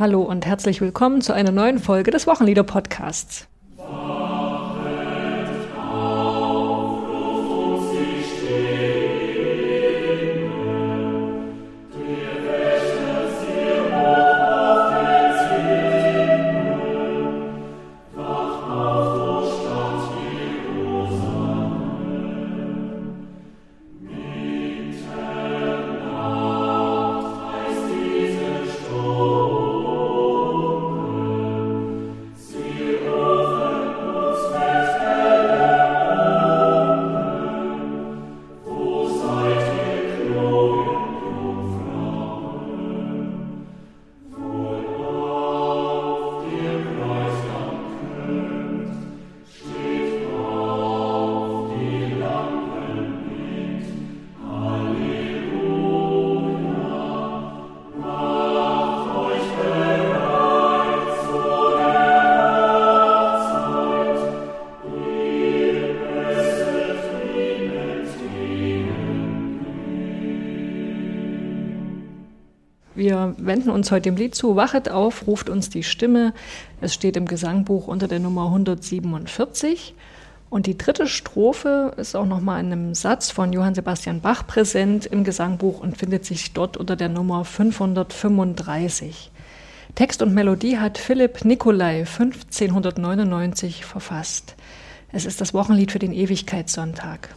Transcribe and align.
Hallo 0.00 0.22
und 0.22 0.46
herzlich 0.46 0.80
willkommen 0.80 1.20
zu 1.20 1.34
einer 1.34 1.50
neuen 1.50 1.78
Folge 1.78 2.10
des 2.10 2.26
Wochenlieder-Podcasts. 2.26 3.48
Wenden 73.44 73.70
uns 73.70 73.90
heute 73.90 74.10
dem 74.10 74.16
Lied 74.16 74.34
zu. 74.34 74.56
Wachet 74.56 74.88
auf, 74.88 75.26
ruft 75.26 75.48
uns 75.48 75.70
die 75.70 75.82
Stimme. 75.82 76.32
Es 76.80 76.94
steht 76.94 77.16
im 77.16 77.26
Gesangbuch 77.26 77.86
unter 77.86 78.08
der 78.08 78.20
Nummer 78.20 78.46
147. 78.46 79.94
Und 80.50 80.66
die 80.66 80.76
dritte 80.76 81.06
Strophe 81.06 81.94
ist 81.96 82.16
auch 82.16 82.26
nochmal 82.26 82.60
in 82.60 82.72
einem 82.72 82.94
Satz 82.94 83.30
von 83.30 83.52
Johann 83.52 83.76
Sebastian 83.76 84.20
Bach 84.20 84.46
präsent 84.46 85.06
im 85.06 85.22
Gesangbuch 85.22 85.80
und 85.80 85.96
findet 85.96 86.24
sich 86.24 86.52
dort 86.52 86.76
unter 86.76 86.96
der 86.96 87.08
Nummer 87.08 87.44
535. 87.44 89.30
Text 89.94 90.22
und 90.22 90.34
Melodie 90.34 90.78
hat 90.78 90.98
Philipp 90.98 91.44
Nicolai 91.44 92.00
1599 92.00 93.84
verfasst. 93.84 94.56
Es 95.12 95.24
ist 95.24 95.40
das 95.40 95.54
Wochenlied 95.54 95.92
für 95.92 95.98
den 95.98 96.12
Ewigkeitssonntag. 96.12 97.28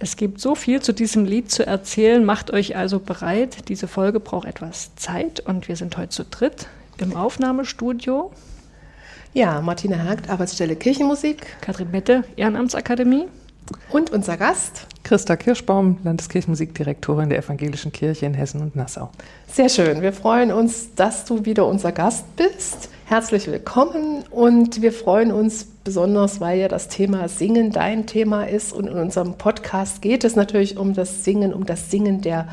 Es 0.00 0.16
gibt 0.16 0.40
so 0.40 0.54
viel 0.54 0.80
zu 0.80 0.92
diesem 0.92 1.24
Lied 1.24 1.50
zu 1.50 1.66
erzählen. 1.66 2.24
Macht 2.24 2.52
euch 2.52 2.76
also 2.76 3.00
bereit. 3.00 3.68
Diese 3.68 3.88
Folge 3.88 4.20
braucht 4.20 4.46
etwas 4.46 4.94
Zeit 4.94 5.40
und 5.40 5.66
wir 5.66 5.74
sind 5.74 5.96
heute 5.96 6.10
zu 6.10 6.24
dritt 6.24 6.68
im 6.98 7.16
Aufnahmestudio. 7.16 8.30
Ja, 9.34 9.60
Martina 9.60 9.98
Hagt, 10.04 10.30
Arbeitsstelle 10.30 10.76
Kirchenmusik. 10.76 11.60
Katrin 11.60 11.90
Mette, 11.90 12.22
Ehrenamtsakademie. 12.36 13.26
Und 13.90 14.10
unser 14.10 14.36
Gast? 14.36 14.86
Christa 15.02 15.36
Kirschbaum, 15.36 15.98
Landeskirchenmusikdirektorin 16.04 17.30
der 17.30 17.38
Evangelischen 17.38 17.92
Kirche 17.92 18.26
in 18.26 18.34
Hessen 18.34 18.60
und 18.60 18.76
Nassau. 18.76 19.10
Sehr 19.46 19.68
schön. 19.68 20.02
Wir 20.02 20.12
freuen 20.12 20.52
uns, 20.52 20.94
dass 20.94 21.24
du 21.24 21.44
wieder 21.46 21.66
unser 21.66 21.92
Gast 21.92 22.24
bist. 22.36 22.90
Herzlich 23.06 23.46
willkommen 23.46 24.24
und 24.30 24.82
wir 24.82 24.92
freuen 24.92 25.32
uns 25.32 25.64
besonders, 25.82 26.40
weil 26.42 26.58
ja 26.58 26.68
das 26.68 26.88
Thema 26.88 27.28
Singen 27.28 27.72
dein 27.72 28.06
Thema 28.06 28.44
ist 28.44 28.74
und 28.74 28.86
in 28.86 28.98
unserem 28.98 29.38
Podcast 29.38 30.02
geht 30.02 30.24
es 30.24 30.36
natürlich 30.36 30.76
um 30.76 30.92
das 30.92 31.24
Singen, 31.24 31.54
um 31.54 31.64
das 31.64 31.90
Singen 31.90 32.20
der 32.20 32.48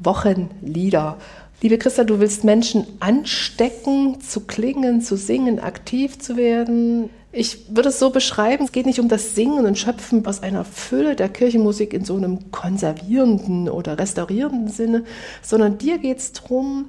Wochenlieder. 0.00 1.16
Liebe 1.62 1.78
Christa, 1.78 2.02
du 2.02 2.18
willst 2.18 2.42
Menschen 2.42 2.86
anstecken, 2.98 4.20
zu 4.20 4.40
klingen, 4.46 5.02
zu 5.02 5.16
singen, 5.16 5.60
aktiv 5.60 6.18
zu 6.18 6.36
werden. 6.36 7.10
Ich 7.32 7.76
würde 7.76 7.90
es 7.90 8.00
so 8.00 8.10
beschreiben, 8.10 8.64
es 8.64 8.72
geht 8.72 8.86
nicht 8.86 8.98
um 8.98 9.08
das 9.08 9.36
Singen 9.36 9.64
und 9.64 9.78
Schöpfen 9.78 10.26
aus 10.26 10.42
einer 10.42 10.64
Fülle 10.64 11.14
der 11.14 11.28
Kirchenmusik 11.28 11.94
in 11.94 12.04
so 12.04 12.16
einem 12.16 12.50
konservierenden 12.50 13.68
oder 13.68 13.98
restaurierenden 13.98 14.68
Sinne, 14.68 15.04
sondern 15.40 15.78
dir 15.78 15.98
geht 15.98 16.18
es 16.18 16.32
darum, 16.32 16.88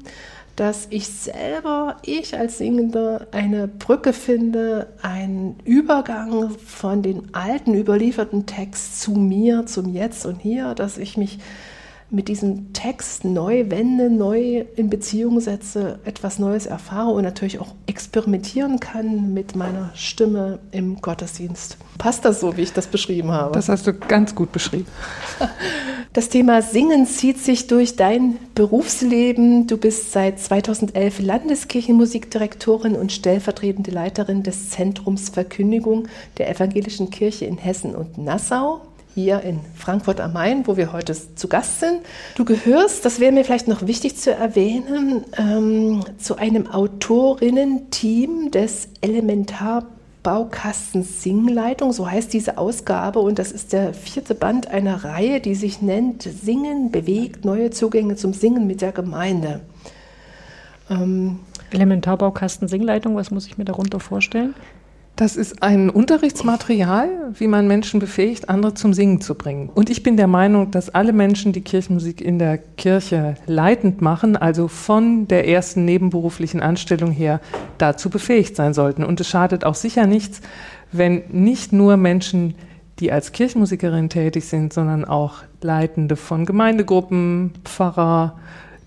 dass 0.55 0.87
ich 0.89 1.07
selber, 1.07 1.97
ich 2.01 2.37
als 2.37 2.57
Singender, 2.57 3.27
eine 3.31 3.67
Brücke 3.67 4.13
finde, 4.13 4.87
einen 5.03 5.57
Übergang 5.63 6.49
von 6.57 7.03
den 7.03 7.33
alten 7.35 7.75
überlieferten 7.75 8.47
Text 8.47 8.99
zu 8.99 9.11
mir, 9.11 9.67
zum 9.67 9.93
Jetzt 9.93 10.25
und 10.25 10.39
Hier, 10.41 10.73
dass 10.73 10.97
ich 10.97 11.17
mich 11.17 11.37
mit 12.11 12.27
diesem 12.27 12.73
Text 12.73 13.23
neu 13.23 13.69
wende, 13.69 14.09
neu 14.09 14.65
in 14.75 14.89
Beziehung 14.89 15.39
setze, 15.39 15.99
etwas 16.03 16.39
Neues 16.39 16.65
erfahre 16.65 17.11
und 17.11 17.23
natürlich 17.23 17.59
auch 17.59 17.73
experimentieren 17.85 18.81
kann 18.81 19.33
mit 19.33 19.55
meiner 19.55 19.91
Stimme 19.95 20.59
im 20.71 21.01
Gottesdienst. 21.01 21.77
Passt 21.97 22.25
das 22.25 22.41
so, 22.41 22.57
wie 22.57 22.61
ich 22.63 22.73
das 22.73 22.87
beschrieben 22.87 23.31
habe? 23.31 23.53
Das 23.53 23.69
hast 23.69 23.87
du 23.87 23.93
ganz 23.93 24.35
gut 24.35 24.51
beschrieben. 24.51 24.87
Das 26.13 26.27
Thema 26.27 26.61
Singen 26.61 27.05
zieht 27.05 27.37
sich 27.37 27.67
durch 27.67 27.95
dein 27.95 28.35
Berufsleben. 28.53 29.65
Du 29.67 29.77
bist 29.77 30.11
seit 30.11 30.41
2011 30.41 31.21
Landeskirchenmusikdirektorin 31.21 32.97
und 32.97 33.13
stellvertretende 33.13 33.91
Leiterin 33.91 34.43
des 34.43 34.71
Zentrums 34.71 35.29
Verkündigung 35.29 36.09
der 36.37 36.49
Evangelischen 36.49 37.11
Kirche 37.11 37.45
in 37.45 37.57
Hessen 37.57 37.95
und 37.95 38.17
Nassau 38.17 38.81
hier 39.13 39.41
in 39.41 39.59
Frankfurt 39.75 40.21
am 40.21 40.33
Main, 40.33 40.65
wo 40.67 40.77
wir 40.77 40.93
heute 40.93 41.13
zu 41.13 41.47
Gast 41.47 41.79
sind. 41.79 42.01
Du 42.35 42.45
gehörst, 42.45 43.03
das 43.05 43.19
wäre 43.19 43.31
mir 43.31 43.43
vielleicht 43.43 43.67
noch 43.67 43.87
wichtig 43.87 44.15
zu 44.17 44.31
erwähnen, 44.31 45.25
ähm, 45.37 46.03
zu 46.17 46.37
einem 46.37 46.67
Autorinnen-Team 46.67 48.51
des 48.51 48.89
Elementaarbaukastens 49.01 51.23
Singleitung, 51.23 51.91
so 51.91 52.09
heißt 52.09 52.31
diese 52.33 52.57
Ausgabe 52.57 53.19
und 53.19 53.37
das 53.39 53.51
ist 53.51 53.73
der 53.73 53.93
vierte 53.93 54.33
Band 54.35 54.67
einer 54.67 55.03
Reihe, 55.03 55.41
die 55.41 55.55
sich 55.55 55.81
nennt 55.81 56.23
Singen 56.23 56.91
bewegt 56.91 57.43
neue 57.43 57.71
Zugänge 57.71 58.15
zum 58.15 58.31
Singen 58.33 58.67
mit 58.67 58.81
der 58.81 58.93
Gemeinde. 58.93 59.59
Ähm, 60.89 61.39
Elementarbaukasten 61.71 62.67
Singleitung, 62.67 63.15
was 63.15 63.31
muss 63.31 63.47
ich 63.47 63.57
mir 63.57 63.65
darunter 63.65 63.99
vorstellen? 63.99 64.53
Das 65.15 65.35
ist 65.35 65.61
ein 65.61 65.89
Unterrichtsmaterial, 65.89 67.09
wie 67.33 67.47
man 67.47 67.67
Menschen 67.67 67.99
befähigt, 67.99 68.49
andere 68.49 68.73
zum 68.73 68.93
Singen 68.93 69.21
zu 69.21 69.35
bringen. 69.35 69.69
Und 69.69 69.89
ich 69.89 70.03
bin 70.03 70.17
der 70.17 70.27
Meinung, 70.27 70.71
dass 70.71 70.89
alle 70.89 71.13
Menschen, 71.13 71.53
die 71.53 71.61
Kirchenmusik 71.61 72.21
in 72.21 72.39
der 72.39 72.57
Kirche 72.57 73.35
leitend 73.45 74.01
machen, 74.01 74.35
also 74.35 74.67
von 74.67 75.27
der 75.27 75.47
ersten 75.47 75.85
nebenberuflichen 75.85 76.61
Anstellung 76.61 77.11
her, 77.11 77.39
dazu 77.77 78.09
befähigt 78.09 78.55
sein 78.55 78.73
sollten. 78.73 79.03
Und 79.03 79.19
es 79.19 79.27
schadet 79.27 79.63
auch 79.63 79.75
sicher 79.75 80.07
nichts, 80.07 80.41
wenn 80.91 81.23
nicht 81.29 81.71
nur 81.71 81.97
Menschen, 81.97 82.55
die 82.99 83.11
als 83.11 83.31
Kirchenmusikerin 83.31 84.09
tätig 84.09 84.45
sind, 84.45 84.73
sondern 84.73 85.05
auch 85.05 85.43
Leitende 85.61 86.15
von 86.15 86.45
Gemeindegruppen, 86.45 87.53
Pfarrer, 87.63 88.39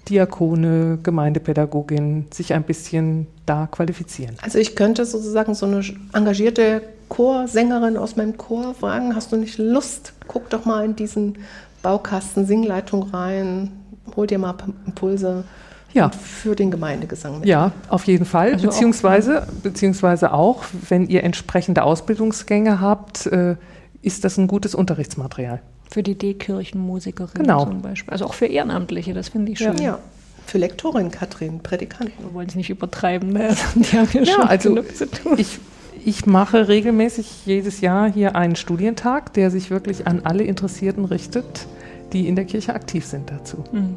Diakone, 0.08 0.98
Gemeindepädagogin 1.02 2.26
sich 2.32 2.52
ein 2.52 2.62
bisschen 2.62 3.26
da 3.46 3.66
qualifizieren. 3.66 4.36
Also 4.42 4.58
ich 4.58 4.76
könnte 4.76 5.04
sozusagen 5.04 5.54
so 5.54 5.66
eine 5.66 5.82
engagierte 6.12 6.82
Chorsängerin 7.08 7.96
aus 7.96 8.16
meinem 8.16 8.36
Chor 8.36 8.74
fragen, 8.74 9.14
hast 9.14 9.32
du 9.32 9.36
nicht 9.36 9.58
Lust? 9.58 10.12
Guck 10.26 10.50
doch 10.50 10.64
mal 10.64 10.84
in 10.84 10.96
diesen 10.96 11.38
Baukasten 11.82 12.46
Singleitung 12.46 13.04
rein, 13.10 13.70
hol 14.16 14.26
dir 14.26 14.38
mal 14.38 14.54
Impulse. 14.86 15.44
Ja. 15.92 16.10
für 16.10 16.56
den 16.56 16.72
Gemeindegesang 16.72 17.38
mit. 17.38 17.48
Ja, 17.48 17.70
auf 17.88 18.02
jeden 18.08 18.24
Fall. 18.24 18.54
Also 18.54 18.66
beziehungsweise, 18.66 19.42
auch, 19.42 19.46
beziehungsweise 19.62 20.32
auch, 20.32 20.64
wenn 20.88 21.06
ihr 21.06 21.22
entsprechende 21.22 21.84
Ausbildungsgänge 21.84 22.80
habt, 22.80 23.26
äh, 23.26 23.54
ist 24.02 24.24
das 24.24 24.36
ein 24.36 24.48
gutes 24.48 24.74
Unterrichtsmaterial. 24.74 25.60
Für 25.94 26.02
die 26.02 26.18
D-Kirchenmusikerinnen 26.18 27.46
genau. 27.46 27.66
zum 27.66 27.80
Beispiel. 27.80 28.10
Also 28.10 28.24
auch 28.24 28.34
für 28.34 28.46
Ehrenamtliche, 28.46 29.14
das 29.14 29.28
finde 29.28 29.52
ich 29.52 29.58
schön. 29.58 29.78
Ja. 29.78 29.84
ja. 29.84 29.98
Für 30.44 30.58
Lektorin 30.58 31.12
Katrin, 31.12 31.60
Predikanten. 31.60 32.14
Wir 32.18 32.34
wollen 32.34 32.48
es 32.48 32.56
nicht 32.56 32.68
übertreiben, 32.68 33.32
ne? 33.32 33.54
die 33.76 33.96
haben 33.96 34.08
ja, 34.12 34.22
ja 34.22 34.26
schon 34.26 34.42
also 34.42 34.70
genug 34.70 34.96
zu 34.96 35.08
tun. 35.08 35.38
Ich, 35.38 35.60
ich 36.04 36.26
mache 36.26 36.66
regelmäßig 36.66 37.46
jedes 37.46 37.80
Jahr 37.80 38.12
hier 38.12 38.34
einen 38.34 38.56
Studientag, 38.56 39.34
der 39.34 39.52
sich 39.52 39.70
wirklich 39.70 40.08
an 40.08 40.22
alle 40.24 40.42
Interessierten 40.42 41.04
richtet, 41.04 41.68
die 42.12 42.26
in 42.26 42.34
der 42.34 42.46
Kirche 42.46 42.74
aktiv 42.74 43.06
sind 43.06 43.30
dazu. 43.30 43.62
Mhm. 43.70 43.94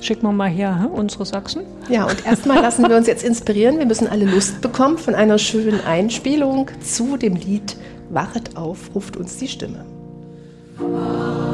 Schicken 0.00 0.22
wir 0.26 0.32
mal 0.32 0.50
her, 0.50 0.80
he? 0.80 0.88
unsere 0.88 1.26
Sachsen. 1.26 1.62
Ja, 1.88 2.06
und 2.06 2.26
erstmal 2.26 2.60
lassen 2.60 2.88
wir 2.88 2.96
uns 2.96 3.06
jetzt 3.06 3.22
inspirieren. 3.22 3.78
Wir 3.78 3.86
müssen 3.86 4.08
alle 4.08 4.24
Lust 4.24 4.62
bekommen 4.62 4.98
von 4.98 5.14
einer 5.14 5.38
schönen 5.38 5.80
Einspielung 5.86 6.72
zu 6.82 7.16
dem 7.16 7.36
Lied 7.36 7.76
Wachet 8.10 8.56
auf, 8.56 8.92
ruft 8.96 9.16
uns 9.16 9.36
die 9.36 9.46
Stimme. 9.46 9.84
Oh. 10.78 11.45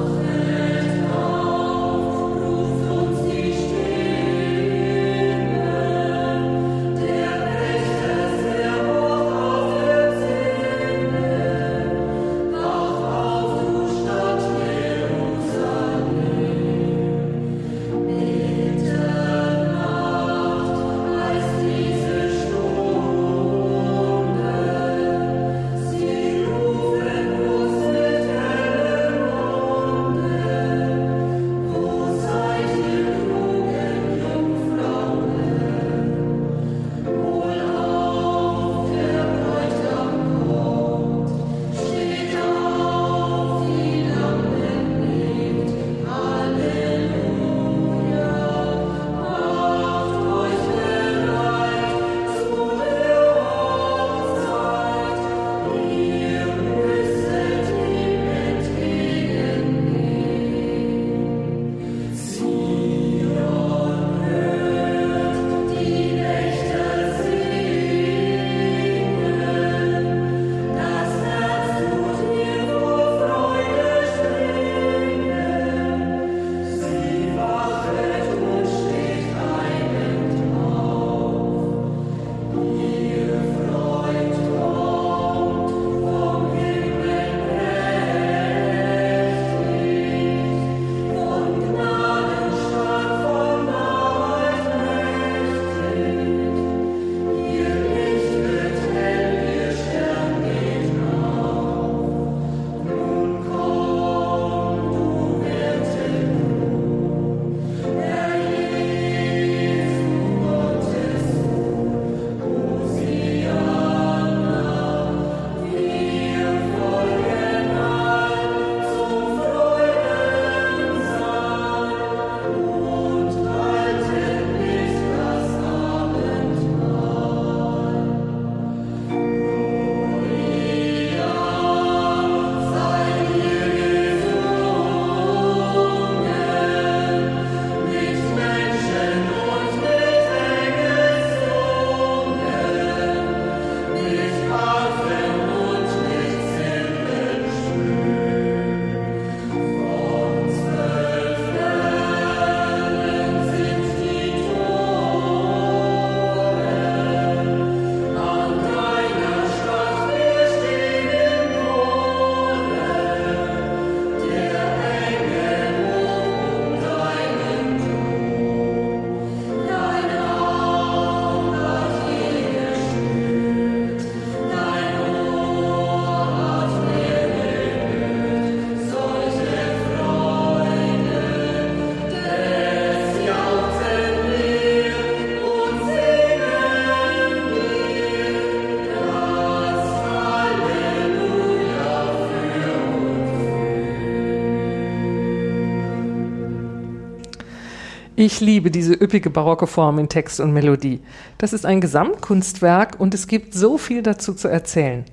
Ich 198.24 198.38
liebe 198.38 198.70
diese 198.70 198.92
üppige 198.92 199.30
barocke 199.30 199.66
Form 199.66 199.98
in 199.98 200.08
Text 200.08 200.38
und 200.38 200.52
Melodie. 200.52 201.00
Das 201.38 201.52
ist 201.52 201.66
ein 201.66 201.80
Gesamtkunstwerk 201.80 203.00
und 203.00 203.14
es 203.14 203.26
gibt 203.26 203.52
so 203.52 203.78
viel 203.78 204.00
dazu 204.00 204.32
zu 204.32 204.46
erzählen. 204.46 205.04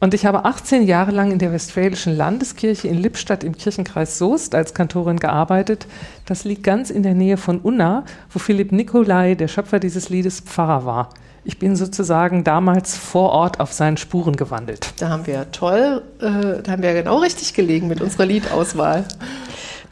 Und 0.00 0.14
ich 0.14 0.24
habe 0.24 0.46
18 0.46 0.86
Jahre 0.86 1.10
lang 1.10 1.30
in 1.30 1.38
der 1.38 1.52
Westfälischen 1.52 2.16
Landeskirche 2.16 2.88
in 2.88 2.96
Lippstadt 2.96 3.44
im 3.44 3.54
Kirchenkreis 3.54 4.16
Soest 4.16 4.54
als 4.54 4.72
Kantorin 4.72 5.18
gearbeitet. 5.18 5.86
Das 6.24 6.44
liegt 6.44 6.62
ganz 6.62 6.88
in 6.88 7.02
der 7.02 7.12
Nähe 7.12 7.36
von 7.36 7.58
Unna, 7.58 8.06
wo 8.30 8.38
Philipp 8.38 8.72
Nicolai, 8.72 9.34
der 9.34 9.48
Schöpfer 9.48 9.78
dieses 9.78 10.08
Liedes, 10.08 10.40
Pfarrer 10.40 10.86
war. 10.86 11.10
Ich 11.44 11.58
bin 11.58 11.76
sozusagen 11.76 12.44
damals 12.44 12.96
vor 12.96 13.28
Ort 13.32 13.60
auf 13.60 13.74
seinen 13.74 13.98
Spuren 13.98 14.36
gewandelt. 14.36 14.94
Da 14.96 15.10
haben 15.10 15.26
wir 15.26 15.50
toll, 15.52 16.02
äh, 16.18 16.62
da 16.62 16.72
haben 16.72 16.82
wir 16.82 16.94
genau 16.94 17.18
richtig 17.18 17.52
gelegen 17.52 17.88
mit 17.88 18.00
unserer 18.00 18.24
Liedauswahl. 18.24 19.04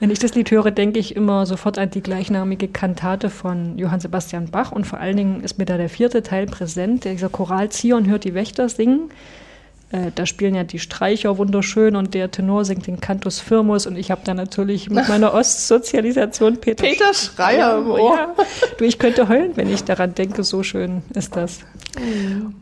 Wenn 0.00 0.10
ich 0.10 0.18
das 0.18 0.34
Lied 0.34 0.50
höre, 0.50 0.70
denke 0.70 0.98
ich 0.98 1.14
immer 1.14 1.44
sofort 1.44 1.78
an 1.78 1.90
die 1.90 2.02
gleichnamige 2.02 2.68
Kantate 2.68 3.28
von 3.28 3.78
Johann 3.78 4.00
Sebastian 4.00 4.50
Bach 4.50 4.72
und 4.72 4.86
vor 4.86 4.98
allen 4.98 5.16
Dingen 5.16 5.42
ist 5.42 5.58
mir 5.58 5.66
da 5.66 5.76
der 5.76 5.90
vierte 5.90 6.22
Teil 6.22 6.46
präsent, 6.46 7.04
dieser 7.04 7.28
Choral 7.28 7.68
Zion 7.68 8.08
hört 8.08 8.24
die 8.24 8.32
Wächter 8.32 8.70
singen. 8.70 9.10
Äh, 9.92 10.10
da 10.14 10.24
spielen 10.24 10.54
ja 10.54 10.64
die 10.64 10.78
Streicher 10.78 11.36
wunderschön 11.36 11.96
und 11.96 12.14
der 12.14 12.30
Tenor 12.30 12.64
singt 12.64 12.86
den 12.86 13.00
Cantus 13.00 13.40
Firmus 13.40 13.86
und 13.86 13.98
ich 13.98 14.10
habe 14.10 14.22
da 14.24 14.32
natürlich 14.32 14.88
mit 14.88 15.06
meiner 15.10 15.34
Ostsozialisation 15.34 16.56
Peter, 16.56 16.82
Peter 16.82 17.12
Schreier 17.12 17.76
im 17.78 17.90
Ohr. 17.90 18.16
Ja. 18.16 18.34
Du, 18.78 18.84
ich 18.84 18.98
könnte 18.98 19.28
heulen, 19.28 19.52
wenn 19.56 19.68
ich 19.68 19.84
daran 19.84 20.14
denke, 20.14 20.44
so 20.44 20.62
schön 20.62 21.02
ist 21.14 21.36
das. 21.36 21.58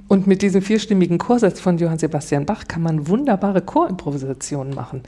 Und 0.09 0.27
mit 0.27 0.43
diesem 0.43 0.61
vierstimmigen 0.61 1.19
Chorsatz 1.19 1.61
von 1.61 1.79
Johann 1.79 1.99
Sebastian 1.99 2.47
Bach 2.47 2.67
kann 2.67 2.83
man 2.83 3.07
wunderbare 3.07 3.61
Chorimprovisationen 3.61 4.75
machen. 4.75 5.05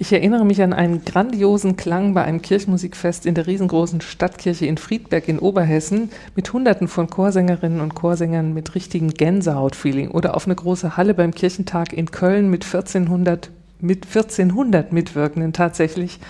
Ich 0.00 0.12
erinnere 0.12 0.44
mich 0.44 0.62
an 0.62 0.72
einen 0.72 1.04
grandiosen 1.04 1.76
Klang 1.76 2.14
bei 2.14 2.22
einem 2.22 2.40
Kirchenmusikfest 2.40 3.26
in 3.26 3.34
der 3.34 3.48
riesengroßen 3.48 4.00
Stadtkirche 4.00 4.64
in 4.64 4.78
Friedberg 4.78 5.26
in 5.26 5.40
Oberhessen 5.40 6.10
mit 6.36 6.52
Hunderten 6.52 6.86
von 6.86 7.10
Chorsängerinnen 7.10 7.80
und 7.80 7.96
Chorsängern 7.96 8.54
mit 8.54 8.76
richtigem 8.76 9.10
Gänsehautfeeling 9.10 10.12
oder 10.12 10.36
auf 10.36 10.46
eine 10.46 10.54
große 10.54 10.96
Halle 10.96 11.14
beim 11.14 11.34
Kirchentag 11.34 11.92
in 11.92 12.12
Köln 12.12 12.48
mit 12.48 12.64
1400, 12.64 13.50
mit 13.80 14.06
1400 14.06 14.92
Mitwirkenden 14.92 15.52
tatsächlich. 15.52 16.20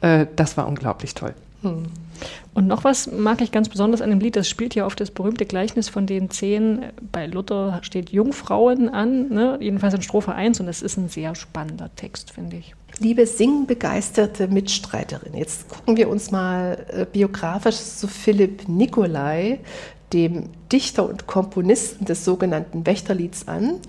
Äh, 0.00 0.26
das 0.36 0.56
war 0.56 0.68
unglaublich 0.68 1.14
toll. 1.14 1.34
Hm. 1.62 1.86
Und 2.54 2.66
noch 2.66 2.84
was 2.84 3.10
mag 3.10 3.40
ich 3.40 3.52
ganz 3.52 3.68
besonders 3.68 4.00
an 4.02 4.10
dem 4.10 4.20
Lied, 4.20 4.36
das 4.36 4.48
spielt 4.48 4.74
ja 4.74 4.86
auf 4.86 4.96
das 4.96 5.10
berühmte 5.10 5.46
Gleichnis 5.46 5.88
von 5.88 6.06
den 6.06 6.30
zehn, 6.30 6.86
bei 7.12 7.26
Luther 7.26 7.80
steht 7.82 8.10
Jungfrauen 8.10 8.88
an, 8.88 9.28
ne? 9.28 9.58
jedenfalls 9.60 9.94
in 9.94 10.02
Strophe 10.02 10.34
1 10.34 10.60
und 10.60 10.66
das 10.66 10.82
ist 10.82 10.96
ein 10.96 11.08
sehr 11.08 11.34
spannender 11.34 11.90
Text, 11.96 12.30
finde 12.32 12.56
ich. 12.56 12.74
Liebe 13.00 13.26
singbegeisterte 13.26 14.48
Mitstreiterin, 14.48 15.34
jetzt 15.34 15.68
gucken 15.68 15.96
wir 15.96 16.08
uns 16.08 16.30
mal 16.30 16.84
äh, 16.88 17.06
biografisch 17.10 17.76
zu 17.76 18.08
Philipp 18.08 18.68
Nicolai, 18.68 19.60
dem 20.12 20.50
Dichter 20.72 21.08
und 21.08 21.26
Komponisten 21.26 22.06
des 22.06 22.24
sogenannten 22.24 22.86
Wächterlieds 22.86 23.46
an. 23.46 23.80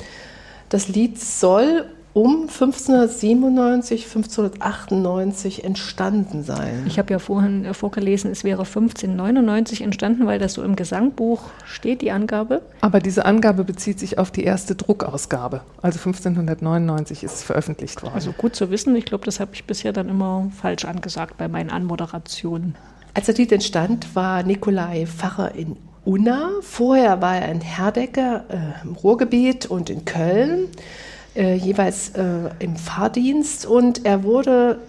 Das 0.70 0.88
Lied 0.88 1.20
soll 1.20 1.86
um 2.14 2.48
1597, 2.48 4.06
1598 4.06 5.64
entstanden 5.64 6.44
sein. 6.44 6.86
Ich 6.88 6.98
habe 6.98 7.12
ja 7.14 7.20
vorhin 7.20 7.66
äh, 7.66 7.74
vorgelesen, 7.74 8.32
es 8.32 8.44
wäre 8.44 8.64
1599 8.64 9.82
entstanden, 9.82 10.26
weil 10.26 10.40
das 10.40 10.54
so 10.54 10.64
im 10.64 10.76
Gesangbuch 10.76 11.42
steht, 11.66 12.02
die 12.02 12.12
Angabe. 12.12 12.62
Aber 12.82 13.00
diese 13.00 13.26
Angabe 13.26 13.64
bezieht 13.64 14.00
sich 14.00 14.18
auf 14.18 14.32
die 14.32 14.44
erste 14.44 14.76
Druckausgabe. 14.76 15.62
Also 15.82 16.00
1599 16.00 17.24
ist 17.24 17.34
es 17.36 17.44
veröffentlicht 17.44 18.02
worden. 18.02 18.16
Also 18.16 18.32
gut 18.32 18.56
zu 18.56 18.72
wissen. 18.72 18.96
Ich 18.96 19.06
glaube, 19.06 19.26
das 19.26 19.40
habe 19.40 19.52
ich 19.54 19.66
bisher 19.66 19.94
dann 19.94 20.10
immer 20.10 20.52
falsch 20.60 20.86
angesagt 20.86 21.38
bei 21.38 21.48
meinen 21.48 21.70
Anmoderationen. 21.70 22.76
Als 23.14 23.28
der 23.28 23.36
Lied 23.36 23.52
entstand, 23.52 24.16
war 24.16 24.44
Nikolai 24.44 25.06
Pfarrer 25.06 25.54
in 25.54 25.78
Unna. 26.06 26.50
Vorher 26.62 27.22
war 27.22 27.38
er 27.38 27.52
in 27.52 27.62
Herdecke 27.62 28.44
äh, 28.50 28.84
im 28.84 28.96
Ruhrgebiet 28.96 29.68
und 29.68 29.92
in 29.92 30.06
Köln 30.06 30.70
äh, 31.40 31.56
jeweils 31.56 32.10
äh, 32.10 32.50
im 32.60 32.76
Fahrdienst 32.76 33.66
und 33.66 34.06
er 34.06 34.24
wurde 34.24 34.80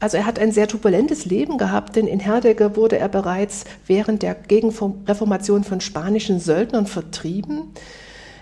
also 0.00 0.16
er 0.16 0.26
hat 0.26 0.40
ein 0.40 0.50
sehr 0.50 0.66
turbulentes 0.66 1.26
Leben 1.26 1.58
gehabt, 1.58 1.94
denn 1.94 2.08
in 2.08 2.18
Herdecke 2.18 2.74
wurde 2.74 2.98
er 2.98 3.08
bereits 3.08 3.64
während 3.86 4.24
der 4.24 4.34
Gegenreformation 4.34 5.62
von 5.62 5.80
spanischen 5.80 6.40
Söldnern 6.40 6.88
vertrieben. 6.88 7.70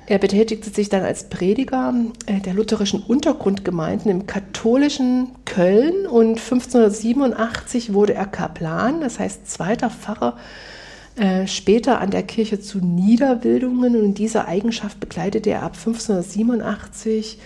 Er 0.07 0.17
betätigte 0.17 0.71
sich 0.71 0.89
dann 0.89 1.05
als 1.05 1.29
Prediger 1.29 1.93
äh, 2.25 2.41
der 2.41 2.55
lutherischen 2.55 3.03
Untergrundgemeinden 3.03 4.11
im 4.11 4.27
katholischen 4.27 5.33
Köln 5.45 6.07
und 6.07 6.39
1587 6.39 7.93
wurde 7.93 8.15
er 8.15 8.27
Kaplan, 8.27 9.03
das 9.03 9.19
heißt 9.19 9.51
zweiter 9.51 9.91
Pfarrer 9.91 10.39
äh, 11.17 11.47
später 11.47 12.01
an 12.01 12.11
der 12.11 12.23
Kirche 12.23 12.61
zu 12.61 12.79
Niederwildungen 12.79 13.97
und 13.97 14.05
in 14.05 14.15
dieser 14.15 14.47
Eigenschaft 14.47 15.01
bekleidete 15.01 15.51
er 15.51 15.63
ab 15.63 15.75
1587 15.77 17.39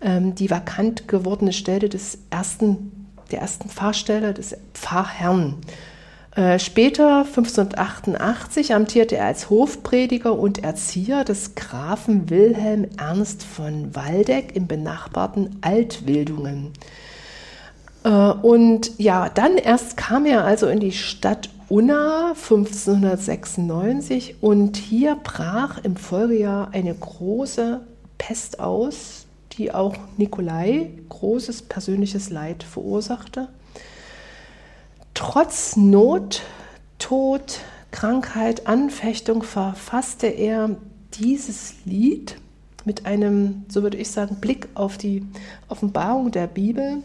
ähm, 0.00 0.34
die 0.34 0.50
vakant 0.50 1.08
gewordene 1.08 1.52
Stelle 1.52 1.88
des 1.88 2.18
ersten, 2.30 3.06
der 3.30 3.40
ersten 3.40 3.68
Pfarrstelle 3.68 4.34
des 4.34 4.56
Pfarrherrn. 4.74 5.56
Äh, 6.36 6.60
später, 6.60 7.24
1588, 7.24 8.72
amtierte 8.72 9.16
er 9.16 9.26
als 9.26 9.50
Hofprediger 9.50 10.38
und 10.38 10.62
Erzieher 10.62 11.24
des 11.24 11.56
Grafen 11.56 12.30
Wilhelm 12.30 12.86
Ernst 12.96 13.42
von 13.42 13.94
Waldeck 13.96 14.54
im 14.54 14.68
benachbarten 14.68 15.56
Altwildungen. 15.62 16.72
Äh, 18.04 18.10
und 18.10 18.98
ja, 18.98 19.28
dann 19.28 19.56
erst 19.56 19.96
kam 19.96 20.26
er 20.26 20.44
also 20.44 20.68
in 20.68 20.80
die 20.80 20.92
Stadt 20.92 21.50
Unna 21.68 22.30
1596 22.30 24.36
und 24.40 24.76
hier 24.76 25.16
brach 25.22 25.78
im 25.84 25.96
Folgejahr 25.96 26.70
eine 26.72 26.94
große 26.94 27.80
Pest 28.16 28.60
aus, 28.60 29.26
die 29.52 29.72
auch 29.72 29.94
Nikolai 30.16 30.90
großes 31.08 31.62
persönliches 31.62 32.30
Leid 32.30 32.62
verursachte. 32.62 33.48
Trotz 35.12 35.76
Not, 35.76 36.42
Tod, 36.98 37.60
Krankheit, 37.90 38.66
Anfechtung 38.66 39.42
verfasste 39.42 40.28
er 40.28 40.76
dieses 41.14 41.74
Lied 41.84 42.36
mit 42.84 43.04
einem, 43.04 43.66
so 43.68 43.82
würde 43.82 43.98
ich 43.98 44.10
sagen, 44.10 44.36
Blick 44.36 44.68
auf 44.74 44.96
die 44.96 45.26
Offenbarung 45.68 46.30
der 46.30 46.46
Bibel. 46.46 47.02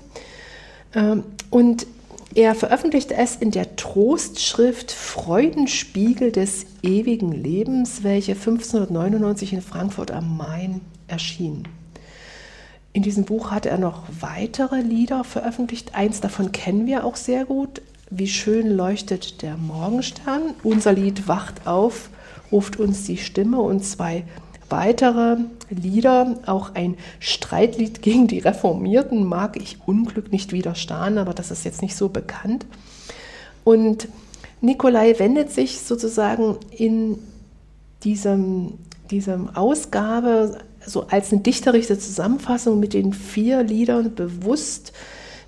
Ähm, 0.95 1.23
und 1.49 1.87
er 2.35 2.55
veröffentlichte 2.55 3.13
es 3.13 3.35
in 3.35 3.51
der 3.51 3.75
Trostschrift 3.75 4.91
Freudenspiegel 4.91 6.31
des 6.31 6.65
ewigen 6.81 7.31
Lebens, 7.31 8.03
welche 8.03 8.31
1599 8.31 9.53
in 9.53 9.61
Frankfurt 9.61 10.09
am 10.09 10.35
Main 10.35 10.81
erschien. 11.07 11.67
In 12.91 13.03
diesem 13.03 13.25
Buch 13.25 13.51
hatte 13.51 13.69
er 13.69 13.77
noch 13.77 14.03
weitere 14.19 14.81
Lieder 14.81 15.23
veröffentlicht. 15.23 15.93
Eins 15.93 16.21
davon 16.21 16.51
kennen 16.51 16.87
wir 16.87 17.05
auch 17.05 17.15
sehr 17.15 17.45
gut. 17.45 17.81
Wie 18.09 18.27
schön 18.27 18.67
leuchtet 18.67 19.41
der 19.41 19.57
Morgenstern. 19.57 20.53
Unser 20.63 20.93
Lied 20.93 21.27
Wacht 21.27 21.67
auf, 21.67 22.09
ruft 22.51 22.79
uns 22.79 23.03
die 23.05 23.17
Stimme 23.17 23.59
und 23.61 23.83
zwei 23.83 24.23
weitere 24.73 25.37
Lieder, 25.69 26.39
auch 26.47 26.73
ein 26.73 26.97
Streitlied 27.19 28.01
gegen 28.01 28.27
die 28.27 28.39
Reformierten, 28.39 29.23
mag 29.23 29.55
ich 29.55 29.77
Unglück 29.85 30.31
nicht 30.31 30.51
widerstehen, 30.51 31.19
aber 31.19 31.35
das 31.35 31.51
ist 31.51 31.63
jetzt 31.63 31.83
nicht 31.83 31.95
so 31.95 32.09
bekannt. 32.09 32.65
Und 33.63 34.07
Nikolai 34.61 35.19
wendet 35.19 35.51
sich 35.51 35.79
sozusagen 35.79 36.57
in 36.71 37.19
diesem, 38.03 38.79
diesem 39.11 39.55
Ausgabe 39.55 40.57
so 40.83 41.05
als 41.07 41.31
eine 41.31 41.41
dichterische 41.41 41.99
Zusammenfassung 41.99 42.79
mit 42.79 42.93
den 42.93 43.13
vier 43.13 43.61
Liedern 43.61 44.15
bewusst 44.15 44.91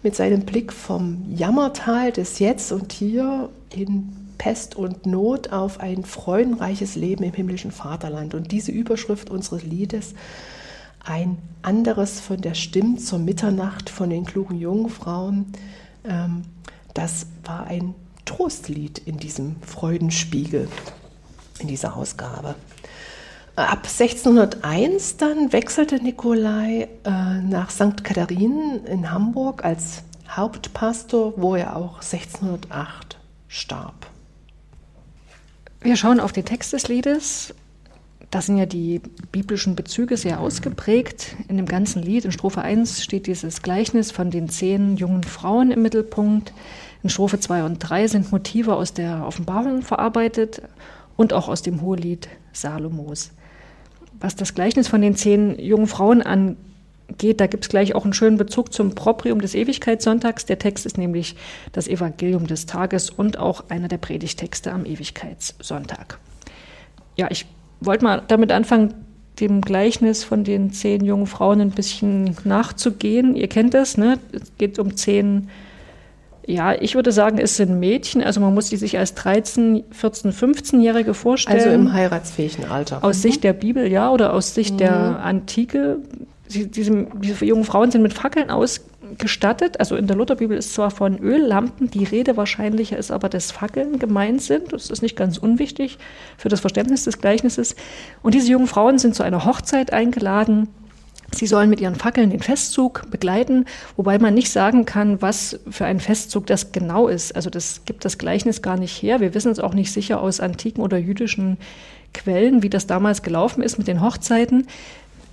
mit 0.04 0.16
seinem 0.16 0.42
Blick 0.42 0.72
vom 0.72 1.26
Jammertal 1.36 2.12
des 2.12 2.38
Jetzt 2.38 2.72
und 2.72 2.94
Hier 2.94 3.50
in 3.76 4.25
Pest 4.38 4.76
und 4.76 5.06
Not 5.06 5.52
auf 5.52 5.80
ein 5.80 6.04
freudenreiches 6.04 6.96
Leben 6.96 7.24
im 7.24 7.34
himmlischen 7.34 7.72
Vaterland. 7.72 8.34
Und 8.34 8.52
diese 8.52 8.72
Überschrift 8.72 9.30
unseres 9.30 9.64
Liedes, 9.64 10.14
ein 11.04 11.38
anderes 11.62 12.20
von 12.20 12.42
der 12.42 12.54
Stimme 12.54 12.98
zur 12.98 13.20
Mitternacht 13.20 13.90
von 13.90 14.10
den 14.10 14.26
klugen 14.26 14.58
Jungfrauen, 14.58 15.54
ähm, 16.04 16.44
das 16.94 17.28
war 17.44 17.68
ein 17.68 17.94
Trostlied 18.26 19.00
in 19.00 19.18
diesem 19.18 19.58
Freudenspiegel, 19.62 20.68
in 21.60 21.68
dieser 21.68 21.96
Ausgabe. 21.96 22.56
Ab 23.56 23.88
1601 23.88 25.18
dann 25.18 25.54
wechselte 25.54 26.04
Nikolai 26.04 26.90
äh, 27.06 27.42
nach 27.42 27.70
St. 27.70 28.04
Katharinen 28.04 28.86
in 28.86 29.12
Hamburg 29.12 29.64
als 29.64 30.04
Hauptpastor, 30.30 31.34
wo 31.38 31.56
er 31.56 31.78
auch 31.78 32.02
1608 32.02 33.18
starb. 33.48 34.08
Wir 35.86 35.98
schauen 35.98 36.20
auf 36.20 36.32
den 36.32 36.46
Text 36.46 36.74
des 36.74 36.88
Liedes. 36.88 37.54
da 38.32 38.42
sind 38.42 38.58
ja 38.58 38.66
die 38.66 39.02
biblischen 39.32 39.76
Bezüge 39.76 40.18
sehr 40.18 40.40
ausgeprägt. 40.40 41.36
In 41.48 41.58
dem 41.58 41.68
ganzen 41.68 42.02
Lied, 42.02 42.26
in 42.26 42.32
Strophe 42.32 42.64
1 42.64 43.04
steht 43.04 43.28
dieses 43.28 43.62
Gleichnis 43.62 44.10
von 44.10 44.32
den 44.32 44.50
zehn 44.50 44.98
jungen 44.98 45.24
Frauen 45.24 45.70
im 45.70 45.84
Mittelpunkt. 45.84 46.54
In 47.04 47.12
Strophe 47.12 47.40
2 47.40 47.66
und 47.66 47.78
3 47.78 48.08
sind 48.08 48.32
Motive 48.32 48.76
aus 48.76 48.94
der 48.94 49.28
Offenbarung 49.28 49.84
verarbeitet 49.84 50.64
und 51.18 51.34
auch 51.34 51.50
aus 51.50 51.62
dem 51.62 51.84
Hohelied 51.84 52.30
Salomos. 52.52 53.30
Was 54.20 54.36
das 54.36 54.56
Gleichnis 54.56 54.88
von 54.88 55.02
den 55.02 55.16
zehn 55.16 55.60
jungen 55.60 55.86
Frauen 55.86 56.24
angeht, 56.24 56.58
da 57.08 57.48
gibt 57.48 57.66
es 57.66 57.70
gleich 57.70 57.96
auch 57.96 58.04
einen 58.04 58.14
schönen 58.14 58.38
Bezug 58.38 58.74
zum 58.74 58.96
Proprium 58.96 59.40
des 59.40 59.56
Ewigkeitssonntags. 59.56 60.46
Der 60.46 60.60
Text 60.60 60.86
ist 60.86 60.98
nämlich 60.98 61.36
das 61.72 61.88
Evangelium 61.88 62.48
des 62.48 62.66
Tages 62.66 63.10
und 63.10 63.38
auch 63.38 63.70
einer 63.70 63.88
der 63.88 63.98
Predigtexte 63.98 64.72
am 64.72 64.86
Ewigkeitssonntag. 64.86 66.20
Ja, 67.16 67.28
ich 67.30 67.46
wollte 67.80 68.04
mal 68.04 68.24
damit 68.28 68.52
anfangen, 68.52 68.94
dem 69.40 69.62
Gleichnis 69.62 70.24
von 70.24 70.44
den 70.44 70.72
zehn 70.72 71.04
jungen 71.04 71.28
Frauen 71.28 71.62
ein 71.62 71.72
bisschen 71.72 72.36
nachzugehen. 72.44 73.36
Ihr 73.36 73.48
kennt 73.48 73.74
das, 73.74 73.98
ne? 73.98 74.18
Es 74.32 74.54
geht 74.58 74.80
um 74.80 74.96
zehn, 74.96 75.50
ja, 76.48 76.74
ich 76.74 76.96
würde 76.96 77.12
sagen, 77.12 77.38
es 77.38 77.58
sind 77.58 77.80
Mädchen. 77.80 78.24
Also 78.24 78.40
man 78.40 78.54
muss 78.54 78.70
die 78.70 78.78
sich 78.78 78.98
als 78.98 79.14
13, 79.16 79.84
14, 79.92 80.32
15-Jährige 80.32 81.14
vorstellen. 81.14 81.60
Also 81.60 81.70
im 81.72 81.94
heiratsfähigen 81.94 82.66
Alter. 82.66 83.04
Aus 83.04 83.18
mhm. 83.18 83.22
Sicht 83.22 83.44
der 83.44 83.54
Bibel, 83.54 83.92
ja, 83.92 84.10
oder 84.10 84.34
aus 84.34 84.54
Sicht 84.54 84.76
mhm. 84.76 84.78
der 84.78 85.20
Antike. 85.20 85.98
Sie, 86.48 86.68
diese, 86.68 87.08
diese 87.22 87.46
jungen 87.46 87.64
Frauen 87.64 87.92
sind 87.92 88.02
mit 88.02 88.14
Fackeln 88.14 88.50
aus, 88.50 88.82
gestattet. 89.18 89.80
Also 89.80 89.96
in 89.96 90.08
der 90.08 90.16
Lutherbibel 90.16 90.58
ist 90.58 90.74
zwar 90.74 90.92
von 90.92 91.20
Öllampen 91.20 91.90
die 91.90 92.04
Rede, 92.04 92.38
wahrscheinlicher 92.38 92.98
ist 92.98 93.12
aber, 93.12 93.30
dass 93.30 93.52
Fackeln 93.52 94.00
gemeint 94.00 94.42
sind. 94.42 94.74
Das 94.74 94.90
ist 94.90 95.02
nicht 95.02 95.16
ganz 95.16 95.38
unwichtig 95.38 95.98
für 96.38 96.50
das 96.50 96.60
Verständnis 96.60 97.04
des 97.04 97.20
Gleichnisses. 97.20 97.76
Und 98.22 98.34
diese 98.34 98.52
jungen 98.52 98.68
Frauen 98.68 98.98
sind 98.98 99.16
zu 99.16 99.24
einer 99.24 99.46
Hochzeit 99.46 99.94
eingeladen. 99.94 100.68
Sie 101.32 101.48
sollen 101.48 101.70
mit 101.70 101.82
ihren 101.82 101.96
Fackeln 101.96 102.30
den 102.30 102.42
Festzug 102.42 103.10
begleiten, 103.10 103.66
wobei 103.98 104.20
man 104.20 104.34
nicht 104.34 104.52
sagen 104.52 104.86
kann, 104.86 105.22
was 105.22 105.60
für 105.70 105.86
ein 105.86 106.00
Festzug 106.00 106.46
das 106.48 106.72
genau 106.72 107.08
ist. 107.08 107.36
Also 107.36 107.50
das 107.50 107.82
gibt 107.86 108.06
das 108.06 108.18
Gleichnis 108.18 108.62
gar 108.62 108.78
nicht 108.78 109.02
her. 109.02 109.20
Wir 109.20 109.34
wissen 109.34 109.52
es 109.52 109.60
auch 109.60 109.74
nicht 109.74 109.92
sicher 109.92 110.22
aus 110.22 110.40
antiken 110.40 110.84
oder 110.84 110.98
jüdischen 110.98 111.58
Quellen, 112.14 112.64
wie 112.64 112.70
das 112.70 112.88
damals 112.88 113.24
gelaufen 113.24 113.62
ist 113.62 113.78
mit 113.78 113.88
den 113.88 114.02
Hochzeiten. 114.02 114.68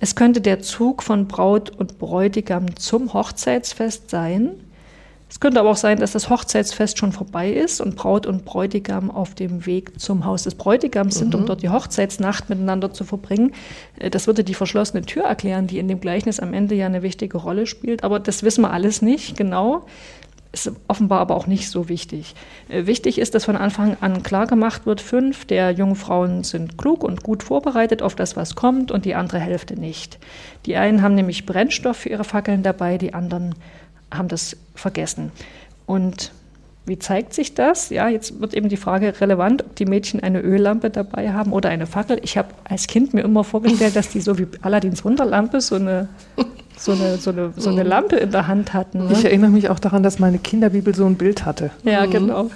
Es 0.03 0.15
könnte 0.15 0.41
der 0.41 0.59
Zug 0.59 1.01
von 1.01 1.29
Braut 1.29 1.69
und 1.69 1.97
Bräutigam 1.97 2.75
zum 2.75 3.13
Hochzeitsfest 3.13 4.09
sein. 4.09 4.49
Es 5.29 5.39
könnte 5.39 5.61
aber 5.61 5.69
auch 5.69 5.77
sein, 5.77 5.97
dass 5.97 6.11
das 6.11 6.29
Hochzeitsfest 6.29 6.97
schon 6.97 7.13
vorbei 7.13 7.53
ist 7.53 7.79
und 7.79 7.95
Braut 7.95 8.25
und 8.25 8.43
Bräutigam 8.43 9.09
auf 9.09 9.33
dem 9.33 9.65
Weg 9.65 10.01
zum 10.01 10.25
Haus 10.25 10.43
des 10.43 10.55
Bräutigams 10.55 11.15
sind, 11.15 11.33
mhm. 11.33 11.39
um 11.39 11.45
dort 11.45 11.63
die 11.63 11.69
Hochzeitsnacht 11.69 12.49
miteinander 12.49 12.91
zu 12.91 13.05
verbringen. 13.05 13.53
Äh, 13.97 14.09
das 14.09 14.27
würde 14.27 14.43
die 14.43 14.55
verschlossene 14.55 15.03
Tür 15.03 15.23
erklären, 15.23 15.67
die 15.67 15.79
in 15.79 15.87
dem 15.87 16.01
Gleichnis 16.01 16.41
am 16.41 16.53
Ende 16.53 16.75
ja 16.75 16.85
eine 16.85 17.01
wichtige 17.01 17.37
Rolle 17.37 17.65
spielt. 17.65 18.03
Aber 18.03 18.19
das 18.19 18.43
wissen 18.43 18.63
wir 18.63 18.71
alles 18.71 19.01
nicht 19.01 19.37
genau 19.37 19.85
ist 20.53 20.71
offenbar 20.87 21.19
aber 21.19 21.35
auch 21.35 21.47
nicht 21.47 21.69
so 21.69 21.89
wichtig. 21.89 22.35
Äh, 22.69 22.85
wichtig 22.85 23.17
ist, 23.17 23.35
dass 23.35 23.45
von 23.45 23.57
Anfang 23.57 23.97
an 23.99 24.23
klar 24.23 24.47
gemacht 24.47 24.85
wird, 24.85 25.01
fünf 25.01 25.45
der 25.45 25.71
jungen 25.71 25.95
Frauen 25.95 26.43
sind 26.43 26.77
klug 26.77 27.03
und 27.03 27.23
gut 27.23 27.43
vorbereitet 27.43 28.01
auf 28.01 28.15
das, 28.15 28.37
was 28.37 28.55
kommt, 28.55 28.91
und 28.91 29.03
die 29.03 29.15
andere 29.15 29.39
Hälfte 29.39 29.77
nicht. 29.77 30.19
Die 30.65 30.77
einen 30.77 31.01
haben 31.01 31.15
nämlich 31.15 31.45
Brennstoff 31.45 31.97
für 31.97 32.09
ihre 32.09 32.23
Fackeln 32.23 32.63
dabei, 32.63 32.97
die 32.97 33.13
anderen 33.13 33.55
haben 34.13 34.27
das 34.27 34.55
vergessen. 34.75 35.31
Und 35.87 36.31
wie 36.85 36.99
zeigt 36.99 37.33
sich 37.33 37.53
das? 37.53 37.89
Ja, 37.89 38.09
jetzt 38.09 38.41
wird 38.41 38.53
eben 38.53 38.67
die 38.67 38.77
Frage 38.77 39.19
relevant, 39.21 39.63
ob 39.63 39.75
die 39.75 39.85
Mädchen 39.85 40.21
eine 40.21 40.41
Öllampe 40.41 40.89
dabei 40.89 41.31
haben 41.31 41.53
oder 41.53 41.69
eine 41.69 41.87
Fackel. 41.87 42.19
Ich 42.23 42.37
habe 42.37 42.49
als 42.65 42.87
Kind 42.87 43.13
mir 43.13 43.21
immer 43.21 43.45
vorgestellt, 43.45 43.95
dass 43.95 44.09
die 44.09 44.19
so 44.19 44.37
wie 44.37 44.47
Aladins 44.61 45.05
Wunderlampe 45.05 45.61
so 45.61 45.75
eine 45.75 46.09
so 46.77 46.91
eine, 46.91 47.17
so 47.17 47.29
eine, 47.31 47.53
so 47.55 47.69
eine 47.69 47.83
Lampe 47.83 48.17
in 48.17 48.31
der 48.31 48.47
Hand 48.47 48.73
hatten. 48.73 49.07
Ne? 49.07 49.13
Ich 49.13 49.23
erinnere 49.23 49.51
mich 49.51 49.69
auch 49.69 49.79
daran, 49.79 50.03
dass 50.03 50.19
meine 50.19 50.39
Kinderbibel 50.39 50.93
so 50.93 51.05
ein 51.05 51.15
Bild 51.15 51.45
hatte. 51.45 51.71
Ja, 51.83 52.05
mhm. 52.05 52.11
genau. 52.11 52.49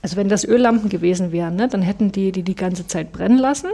Also 0.00 0.16
wenn 0.16 0.28
das 0.28 0.46
Öllampen 0.46 0.88
gewesen 0.88 1.32
wären, 1.32 1.56
ne, 1.56 1.68
dann 1.68 1.82
hätten 1.82 2.12
die 2.12 2.32
die 2.32 2.42
die 2.42 2.54
ganze 2.54 2.86
Zeit 2.86 3.12
brennen 3.12 3.38
lassen, 3.38 3.68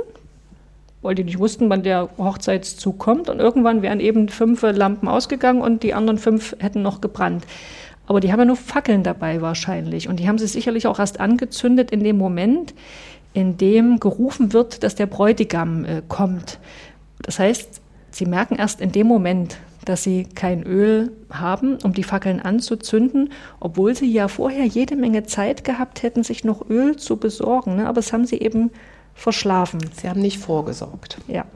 weil 1.02 1.14
die 1.14 1.24
nicht 1.24 1.38
wussten, 1.38 1.68
wann 1.70 1.82
der 1.82 2.08
Hochzeitszug 2.18 2.98
kommt. 2.98 3.28
Und 3.28 3.38
irgendwann 3.38 3.82
wären 3.82 4.00
eben 4.00 4.28
fünf 4.28 4.62
Lampen 4.62 5.08
ausgegangen 5.08 5.60
und 5.60 5.82
die 5.82 5.94
anderen 5.94 6.18
fünf 6.18 6.56
hätten 6.58 6.82
noch 6.82 7.00
gebrannt. 7.00 7.44
Aber 8.12 8.20
die 8.20 8.30
haben 8.30 8.40
ja 8.40 8.44
nur 8.44 8.56
Fackeln 8.56 9.02
dabei 9.02 9.40
wahrscheinlich. 9.40 10.06
Und 10.06 10.20
die 10.20 10.28
haben 10.28 10.36
sie 10.36 10.46
sicherlich 10.46 10.86
auch 10.86 10.98
erst 10.98 11.18
angezündet 11.18 11.90
in 11.90 12.04
dem 12.04 12.18
Moment, 12.18 12.74
in 13.32 13.56
dem 13.56 14.00
gerufen 14.00 14.52
wird, 14.52 14.82
dass 14.82 14.94
der 14.94 15.06
Bräutigam 15.06 15.86
äh, 15.86 16.02
kommt. 16.08 16.58
Das 17.22 17.38
heißt, 17.38 17.80
sie 18.10 18.26
merken 18.26 18.56
erst 18.56 18.82
in 18.82 18.92
dem 18.92 19.06
Moment, 19.06 19.56
dass 19.86 20.02
sie 20.02 20.24
kein 20.24 20.62
Öl 20.62 21.10
haben, 21.30 21.78
um 21.84 21.94
die 21.94 22.02
Fackeln 22.02 22.38
anzuzünden, 22.38 23.32
obwohl 23.60 23.94
sie 23.96 24.12
ja 24.12 24.28
vorher 24.28 24.66
jede 24.66 24.94
Menge 24.94 25.24
Zeit 25.24 25.64
gehabt 25.64 26.02
hätten, 26.02 26.22
sich 26.22 26.44
noch 26.44 26.68
Öl 26.68 26.96
zu 26.96 27.16
besorgen. 27.16 27.76
Ne? 27.76 27.86
Aber 27.86 27.94
das 27.94 28.12
haben 28.12 28.26
sie 28.26 28.40
eben 28.40 28.72
verschlafen. 29.14 29.80
Sie 29.98 30.06
haben 30.06 30.20
nicht 30.20 30.36
vorgesorgt. 30.36 31.16
Ja. 31.28 31.46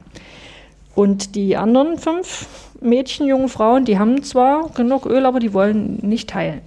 Und 0.97 1.35
die 1.35 1.55
anderen 1.55 1.99
fünf 1.99 2.47
Mädchen, 2.81 3.27
jungen 3.27 3.49
Frauen, 3.49 3.85
die 3.85 3.99
haben 3.99 4.23
zwar 4.23 4.71
genug 4.71 5.05
Öl, 5.05 5.27
aber 5.27 5.39
die 5.39 5.53
wollen 5.53 5.99
nicht 6.01 6.31
teilen. 6.31 6.61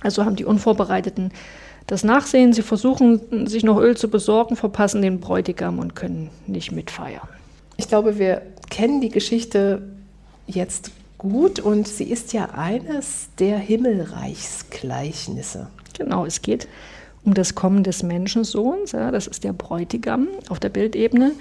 Also 0.00 0.24
haben 0.24 0.36
die 0.36 0.46
Unvorbereiteten 0.46 1.32
das 1.86 2.02
Nachsehen. 2.02 2.54
Sie 2.54 2.62
versuchen, 2.62 3.46
sich 3.46 3.62
noch 3.62 3.78
Öl 3.78 3.94
zu 3.94 4.08
besorgen, 4.08 4.56
verpassen 4.56 5.02
den 5.02 5.20
Bräutigam 5.20 5.80
und 5.80 5.94
können 5.94 6.30
nicht 6.46 6.72
mitfeiern. 6.72 7.28
Ich 7.76 7.88
glaube, 7.88 8.18
wir 8.18 8.40
kennen 8.70 9.02
die 9.02 9.10
Geschichte 9.10 9.82
jetzt 10.46 10.90
gut 11.18 11.60
und 11.60 11.86
sie 11.86 12.04
ist 12.04 12.32
ja 12.32 12.52
eines 12.56 13.28
der 13.38 13.58
Himmelreichsgleichnisse. 13.58 15.66
Genau, 15.98 16.24
es 16.24 16.40
geht 16.40 16.68
um 17.22 17.34
das 17.34 17.54
Kommen 17.54 17.84
des 17.84 18.02
Menschensohns, 18.02 18.92
ja, 18.92 19.10
das 19.10 19.26
ist 19.26 19.44
der 19.44 19.52
Bräutigam 19.52 20.28
auf 20.48 20.58
der 20.58 20.70
Bildebene, 20.70 21.32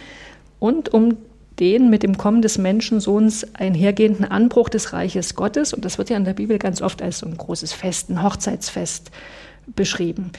und 0.60 0.94
um 0.94 1.16
den 1.60 1.90
mit 1.90 2.04
dem 2.04 2.18
Kommen 2.18 2.42
des 2.42 2.58
Menschensohns 2.58 3.56
einhergehenden 3.56 4.26
Anbruch 4.26 4.70
des 4.70 4.94
Reiches 4.94 5.36
Gottes. 5.36 5.74
Und 5.74 5.86
das 5.86 5.98
wird 5.98 6.10
ja 6.10 6.18
in 6.18 6.26
der 6.26 6.34
Bibel 6.34 6.58
ganz 6.58 6.82
oft 6.82 7.02
als 7.02 7.20
so 7.20 7.28
ein 7.28 7.38
großes 7.38 7.74
Fest, 7.74 8.10
ein 8.10 8.24
Hochzeitsfest 8.24 9.12
beschrieben. 9.76 10.32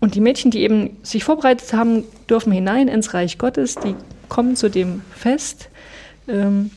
Und 0.00 0.14
die 0.16 0.20
Mädchen, 0.20 0.50
die 0.50 0.62
eben 0.62 0.96
sich 1.02 1.22
vorbereitet 1.22 1.72
haben, 1.72 2.04
dürfen 2.28 2.52
hinein 2.52 2.88
ins 2.88 3.14
Reich 3.14 3.38
Gottes, 3.38 3.76
die 3.76 3.94
kommen 4.28 4.56
zu 4.56 4.68
dem 4.68 5.02
Fest. 5.14 5.68
Ähm, 6.26 6.70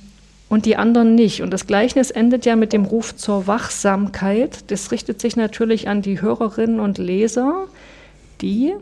und 0.48 0.66
die 0.66 0.76
anderen 0.76 1.16
nicht. 1.16 1.42
Und 1.42 1.52
das 1.52 1.66
Gleichnis 1.66 2.12
endet 2.12 2.46
ja 2.46 2.56
mit 2.56 2.72
dem 2.72 2.86
Ruf 2.86 3.16
zur 3.16 3.48
Wachsamkeit. 3.48 4.70
Das 4.70 4.92
richtet 4.92 5.20
sich 5.20 5.36
natürlich 5.36 5.88
an 5.88 6.02
die 6.02 6.22
Hörerinnen 6.22 6.80
und 6.80 6.98
Leser, 6.98 7.66
die 8.42 8.74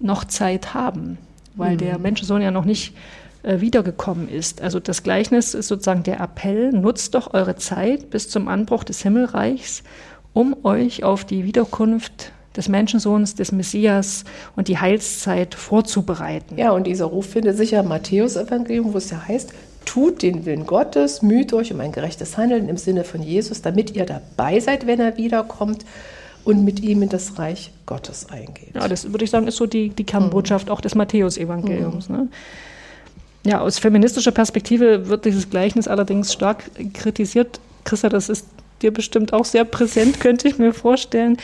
noch 0.00 0.24
Zeit 0.24 0.74
haben, 0.74 1.18
weil 1.54 1.74
mhm. 1.74 1.78
der 1.78 1.98
Menschensohn 1.98 2.42
ja 2.42 2.50
noch 2.50 2.64
nicht 2.64 2.94
wiedergekommen 3.42 4.28
ist. 4.28 4.62
Also 4.62 4.80
das 4.80 5.02
Gleichnis 5.02 5.54
ist 5.54 5.68
sozusagen 5.68 6.02
der 6.02 6.20
Appell, 6.20 6.70
nutzt 6.72 7.14
doch 7.14 7.34
eure 7.34 7.56
Zeit 7.56 8.10
bis 8.10 8.28
zum 8.28 8.48
Anbruch 8.48 8.84
des 8.84 9.02
Himmelreichs, 9.02 9.82
um 10.32 10.56
euch 10.64 11.04
auf 11.04 11.24
die 11.24 11.44
Wiederkunft 11.44 12.32
des 12.56 12.68
Menschensohns, 12.68 13.34
des 13.34 13.50
Messias 13.52 14.24
und 14.56 14.68
die 14.68 14.78
Heilszeit 14.78 15.54
vorzubereiten. 15.54 16.58
Ja, 16.58 16.72
und 16.72 16.86
dieser 16.86 17.06
Ruf 17.06 17.26
findet 17.26 17.56
sich 17.56 17.72
ja 17.72 17.80
im 17.80 17.88
Matthäus-Evangelium, 17.88 18.92
wo 18.92 18.98
es 18.98 19.10
ja 19.10 19.26
heißt, 19.26 19.52
tut 19.84 20.22
den 20.22 20.44
Willen 20.44 20.66
Gottes, 20.66 21.22
müht 21.22 21.52
euch 21.52 21.72
um 21.72 21.80
ein 21.80 21.92
gerechtes 21.92 22.36
Handeln 22.36 22.68
im 22.68 22.76
Sinne 22.76 23.04
von 23.04 23.22
Jesus, 23.22 23.62
damit 23.62 23.96
ihr 23.96 24.06
dabei 24.06 24.60
seid, 24.60 24.86
wenn 24.86 25.00
er 25.00 25.16
wiederkommt 25.16 25.84
und 26.44 26.64
mit 26.64 26.80
ihm 26.80 27.02
in 27.02 27.08
das 27.08 27.38
Reich 27.38 27.72
Gottes 27.86 28.28
eingeht. 28.30 28.74
Ja, 28.74 28.86
das 28.86 29.10
würde 29.10 29.24
ich 29.24 29.30
sagen, 29.30 29.46
ist 29.46 29.56
so 29.56 29.66
die, 29.66 29.90
die 29.90 30.04
Kernbotschaft 30.04 30.66
mhm. 30.66 30.72
auch 30.72 30.80
des 30.80 30.94
Matthäus-Evangeliums. 30.94 32.08
Mhm. 32.08 32.16
Ne? 32.16 32.28
Ja, 33.44 33.60
aus 33.60 33.78
feministischer 33.78 34.30
Perspektive 34.30 35.08
wird 35.08 35.24
dieses 35.24 35.50
Gleichnis 35.50 35.88
allerdings 35.88 36.32
stark 36.32 36.64
kritisiert. 36.94 37.60
Christa, 37.84 38.08
das 38.08 38.28
ist 38.28 38.46
dir 38.82 38.92
bestimmt 38.92 39.32
auch 39.32 39.44
sehr 39.44 39.64
präsent, 39.64 40.20
könnte 40.20 40.48
ich 40.48 40.58
mir 40.58 40.72
vorstellen. 40.72 41.36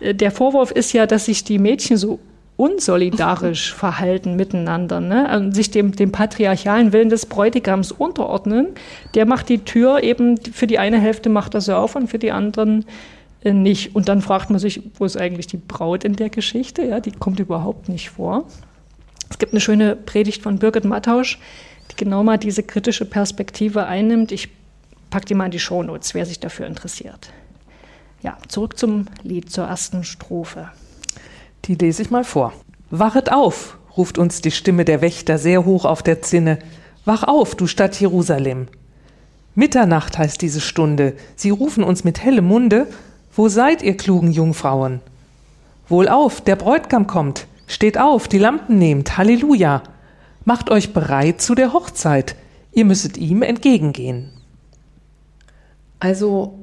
Äh, 0.00 0.14
der 0.14 0.30
Vorwurf 0.30 0.70
ist 0.70 0.92
ja, 0.92 1.06
dass 1.06 1.26
sich 1.26 1.44
die 1.44 1.58
Mädchen 1.58 1.96
so 1.96 2.18
unsolidarisch 2.56 3.74
verhalten 3.74 4.36
miteinander, 4.36 5.00
ne? 5.00 5.28
also 5.28 5.50
sich 5.52 5.70
dem, 5.70 5.92
dem 5.92 6.12
patriarchalen 6.12 6.92
Willen 6.92 7.08
des 7.08 7.26
Bräutigams 7.26 7.92
unterordnen. 7.92 8.68
Der 9.14 9.26
macht 9.26 9.48
die 9.48 9.58
Tür 9.58 10.02
eben, 10.02 10.38
für 10.38 10.66
die 10.66 10.78
eine 10.78 10.98
Hälfte 10.98 11.28
macht 11.28 11.54
er 11.54 11.60
sie 11.60 11.76
auf 11.76 11.96
und 11.96 12.08
für 12.08 12.18
die 12.18 12.32
anderen 12.32 12.84
äh, 13.44 13.52
nicht. 13.52 13.94
Und 13.94 14.08
dann 14.08 14.22
fragt 14.22 14.50
man 14.50 14.58
sich, 14.58 14.82
wo 14.98 15.04
ist 15.04 15.16
eigentlich 15.16 15.46
die 15.46 15.56
Braut 15.56 16.02
in 16.04 16.16
der 16.16 16.30
Geschichte? 16.30 16.82
Ja, 16.82 16.98
die 16.98 17.12
kommt 17.12 17.38
überhaupt 17.38 17.88
nicht 17.88 18.10
vor. 18.10 18.44
Gibt 19.44 19.52
eine 19.52 19.60
schöne 19.60 19.94
Predigt 19.94 20.42
von 20.42 20.58
Birgit 20.58 20.86
Mattausch, 20.86 21.38
die 21.90 21.96
genau 21.96 22.22
mal 22.24 22.38
diese 22.38 22.62
kritische 22.62 23.04
Perspektive 23.04 23.84
einnimmt. 23.84 24.32
Ich 24.32 24.48
packe 25.10 25.26
die 25.26 25.34
mal 25.34 25.44
in 25.44 25.50
die 25.50 25.60
Shownotes, 25.60 26.14
wer 26.14 26.24
sich 26.24 26.40
dafür 26.40 26.66
interessiert. 26.66 27.30
Ja, 28.22 28.38
zurück 28.48 28.78
zum 28.78 29.04
Lied, 29.22 29.52
zur 29.52 29.66
ersten 29.66 30.02
Strophe. 30.02 30.70
Die 31.66 31.74
lese 31.74 32.00
ich 32.00 32.10
mal 32.10 32.24
vor. 32.24 32.54
Wachet 32.88 33.30
auf, 33.30 33.76
ruft 33.98 34.16
uns 34.16 34.40
die 34.40 34.50
Stimme 34.50 34.86
der 34.86 35.02
Wächter 35.02 35.36
sehr 35.36 35.66
hoch 35.66 35.84
auf 35.84 36.02
der 36.02 36.22
Zinne. 36.22 36.58
Wach 37.04 37.24
auf, 37.24 37.54
du 37.54 37.66
Stadt 37.66 38.00
Jerusalem. 38.00 38.68
Mitternacht 39.54 40.16
heißt 40.16 40.40
diese 40.40 40.62
Stunde. 40.62 41.16
Sie 41.36 41.50
rufen 41.50 41.84
uns 41.84 42.02
mit 42.02 42.24
hellem 42.24 42.46
Munde. 42.46 42.86
Wo 43.36 43.50
seid 43.50 43.82
ihr 43.82 43.98
klugen 43.98 44.32
Jungfrauen? 44.32 45.02
Wohl 45.90 46.08
auf, 46.08 46.40
der 46.40 46.56
Bräutigam 46.56 47.06
kommt. 47.06 47.46
Steht 47.66 47.98
auf, 47.98 48.28
die 48.28 48.38
Lampen 48.38 48.78
nehmt. 48.78 49.16
Halleluja. 49.16 49.82
Macht 50.44 50.70
euch 50.70 50.92
bereit 50.92 51.40
zu 51.40 51.54
der 51.54 51.72
Hochzeit. 51.72 52.36
Ihr 52.72 52.84
müsstet 52.84 53.16
ihm 53.16 53.42
entgegengehen. 53.42 54.30
Also, 56.00 56.58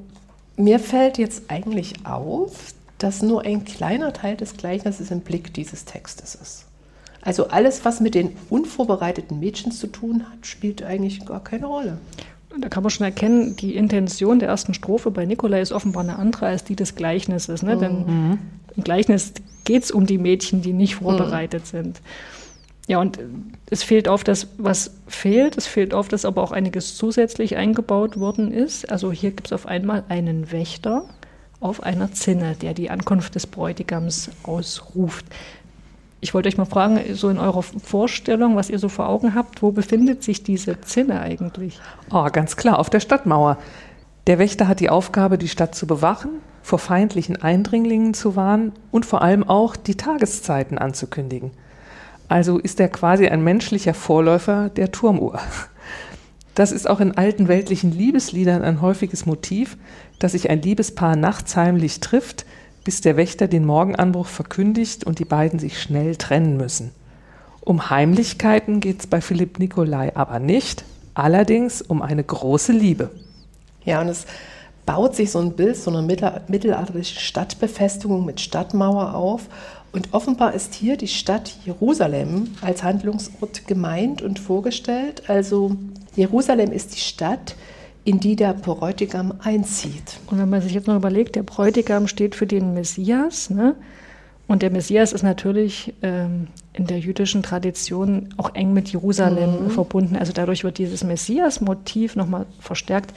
mir 0.56 0.78
fällt 0.78 1.18
jetzt 1.18 1.44
eigentlich 1.48 1.94
auf, 2.04 2.74
dass 2.98 3.22
nur 3.22 3.44
ein 3.44 3.64
kleiner 3.64 4.12
Teil 4.12 4.36
des 4.36 4.56
Gleichnisses 4.56 5.10
im 5.10 5.20
Blick 5.20 5.52
dieses 5.54 5.84
Textes 5.84 6.34
ist. 6.36 6.66
Also 7.20 7.48
alles, 7.48 7.84
was 7.84 8.00
mit 8.00 8.14
den 8.14 8.36
unvorbereiteten 8.50 9.38
Mädchen 9.38 9.72
zu 9.72 9.86
tun 9.86 10.24
hat, 10.24 10.46
spielt 10.46 10.82
eigentlich 10.82 11.24
gar 11.24 11.42
keine 11.42 11.66
Rolle. 11.66 11.98
Da 12.60 12.68
kann 12.68 12.82
man 12.82 12.90
schon 12.90 13.06
erkennen, 13.06 13.56
die 13.56 13.76
Intention 13.76 14.38
der 14.38 14.48
ersten 14.48 14.74
Strophe 14.74 15.10
bei 15.10 15.24
Nikolai 15.24 15.62
ist 15.62 15.72
offenbar 15.72 16.02
eine 16.02 16.18
andere 16.18 16.46
als 16.46 16.64
die 16.64 16.76
des 16.76 16.94
Gleichnisses. 16.94 17.62
Ne? 17.62 17.76
Mhm. 17.76 17.80
Denn 17.80 18.38
im 18.76 18.84
Gleichnis 18.84 19.32
geht 19.64 19.84
es 19.84 19.90
um 19.90 20.06
die 20.06 20.18
Mädchen, 20.18 20.62
die 20.62 20.72
nicht 20.72 20.96
vorbereitet 20.96 21.62
mhm. 21.62 21.66
sind. 21.66 22.00
Ja, 22.88 23.00
und 23.00 23.18
es 23.70 23.82
fehlt 23.82 24.08
auf 24.08 24.24
das, 24.24 24.48
was 24.58 24.94
fehlt. 25.06 25.56
Es 25.56 25.66
fehlt 25.66 25.94
auf, 25.94 26.08
dass 26.08 26.24
aber 26.24 26.42
auch 26.42 26.52
einiges 26.52 26.96
zusätzlich 26.96 27.56
eingebaut 27.56 28.18
worden 28.18 28.52
ist. 28.52 28.90
Also 28.90 29.12
hier 29.12 29.30
gibt 29.30 29.46
es 29.46 29.52
auf 29.52 29.66
einmal 29.66 30.04
einen 30.08 30.50
Wächter 30.50 31.04
auf 31.60 31.82
einer 31.82 32.12
Zinne, 32.12 32.56
der 32.60 32.74
die 32.74 32.90
Ankunft 32.90 33.36
des 33.36 33.46
Bräutigams 33.46 34.30
ausruft. 34.42 35.24
Ich 36.20 36.34
wollte 36.34 36.48
euch 36.48 36.56
mal 36.56 36.64
fragen, 36.64 37.00
so 37.14 37.28
in 37.28 37.38
eurer 37.38 37.62
Vorstellung, 37.62 38.56
was 38.56 38.68
ihr 38.68 38.78
so 38.78 38.88
vor 38.88 39.08
Augen 39.08 39.34
habt, 39.34 39.62
wo 39.62 39.70
befindet 39.70 40.22
sich 40.22 40.42
diese 40.42 40.80
Zinne 40.80 41.20
eigentlich? 41.20 41.80
Oh, 42.10 42.28
ganz 42.32 42.56
klar, 42.56 42.78
auf 42.78 42.90
der 42.90 43.00
Stadtmauer. 43.00 43.58
Der 44.28 44.38
Wächter 44.38 44.68
hat 44.68 44.78
die 44.78 44.90
Aufgabe, 44.90 45.36
die 45.36 45.48
Stadt 45.48 45.74
zu 45.74 45.86
bewachen, 45.86 46.30
vor 46.62 46.78
feindlichen 46.78 47.42
Eindringlingen 47.42 48.14
zu 48.14 48.36
warnen 48.36 48.72
und 48.92 49.04
vor 49.04 49.22
allem 49.22 49.42
auch 49.42 49.74
die 49.74 49.96
Tageszeiten 49.96 50.78
anzukündigen. 50.78 51.50
Also 52.28 52.58
ist 52.58 52.78
er 52.78 52.88
quasi 52.88 53.26
ein 53.26 53.42
menschlicher 53.42 53.94
Vorläufer 53.94 54.68
der 54.70 54.92
Turmuhr. 54.92 55.40
Das 56.54 56.70
ist 56.70 56.88
auch 56.88 57.00
in 57.00 57.16
alten 57.16 57.48
weltlichen 57.48 57.92
Liebesliedern 57.92 58.62
ein 58.62 58.80
häufiges 58.80 59.26
Motiv, 59.26 59.76
dass 60.18 60.32
sich 60.32 60.50
ein 60.50 60.62
Liebespaar 60.62 61.16
nachts 61.16 61.56
heimlich 61.56 62.00
trifft, 62.00 62.44
bis 62.84 63.00
der 63.00 63.16
Wächter 63.16 63.48
den 63.48 63.64
Morgenanbruch 63.64 64.26
verkündigt 64.26 65.02
und 65.02 65.18
die 65.18 65.24
beiden 65.24 65.58
sich 65.58 65.80
schnell 65.80 66.14
trennen 66.16 66.56
müssen. 66.56 66.92
Um 67.60 67.90
Heimlichkeiten 67.90 68.80
geht 68.80 69.00
es 69.00 69.06
bei 69.06 69.20
Philipp 69.20 69.58
Nikolai 69.58 70.14
aber 70.14 70.38
nicht, 70.38 70.84
allerdings 71.14 71.80
um 71.80 72.02
eine 72.02 72.22
große 72.22 72.72
Liebe. 72.72 73.10
Ja, 73.84 74.00
und 74.00 74.08
es 74.08 74.26
baut 74.86 75.14
sich 75.14 75.30
so 75.30 75.38
ein 75.38 75.52
Bild 75.52 75.76
so 75.76 75.90
einer 75.90 76.02
mittelalterlichen 76.02 77.18
Stadtbefestigung 77.20 78.24
mit 78.24 78.40
Stadtmauer 78.40 79.14
auf. 79.14 79.48
Und 79.92 80.12
offenbar 80.12 80.54
ist 80.54 80.74
hier 80.74 80.96
die 80.96 81.08
Stadt 81.08 81.54
Jerusalem 81.64 82.48
als 82.62 82.82
Handlungsort 82.82 83.66
gemeint 83.66 84.22
und 84.22 84.38
vorgestellt. 84.38 85.28
Also 85.28 85.76
Jerusalem 86.16 86.72
ist 86.72 86.94
die 86.94 87.00
Stadt, 87.00 87.56
in 88.04 88.18
die 88.18 88.34
der 88.34 88.54
Bräutigam 88.54 89.34
einzieht. 89.42 90.18
Und 90.26 90.38
wenn 90.38 90.48
man 90.48 90.62
sich 90.62 90.72
jetzt 90.72 90.88
noch 90.88 90.96
überlegt, 90.96 91.36
der 91.36 91.42
Bräutigam 91.42 92.08
steht 92.08 92.34
für 92.34 92.46
den 92.46 92.74
Messias, 92.74 93.50
ne? 93.50 93.76
Und 94.48 94.60
der 94.60 94.70
Messias 94.70 95.12
ist 95.12 95.22
natürlich 95.22 95.94
ähm, 96.02 96.48
in 96.74 96.86
der 96.86 96.98
jüdischen 96.98 97.42
Tradition 97.42 98.34
auch 98.36 98.54
eng 98.54 98.74
mit 98.74 98.90
Jerusalem 98.90 99.64
mhm. 99.64 99.70
verbunden. 99.70 100.16
Also 100.16 100.32
dadurch 100.32 100.64
wird 100.64 100.78
dieses 100.78 101.04
Messias-Motiv 101.04 102.16
nochmal 102.16 102.44
verstärkt. 102.58 103.14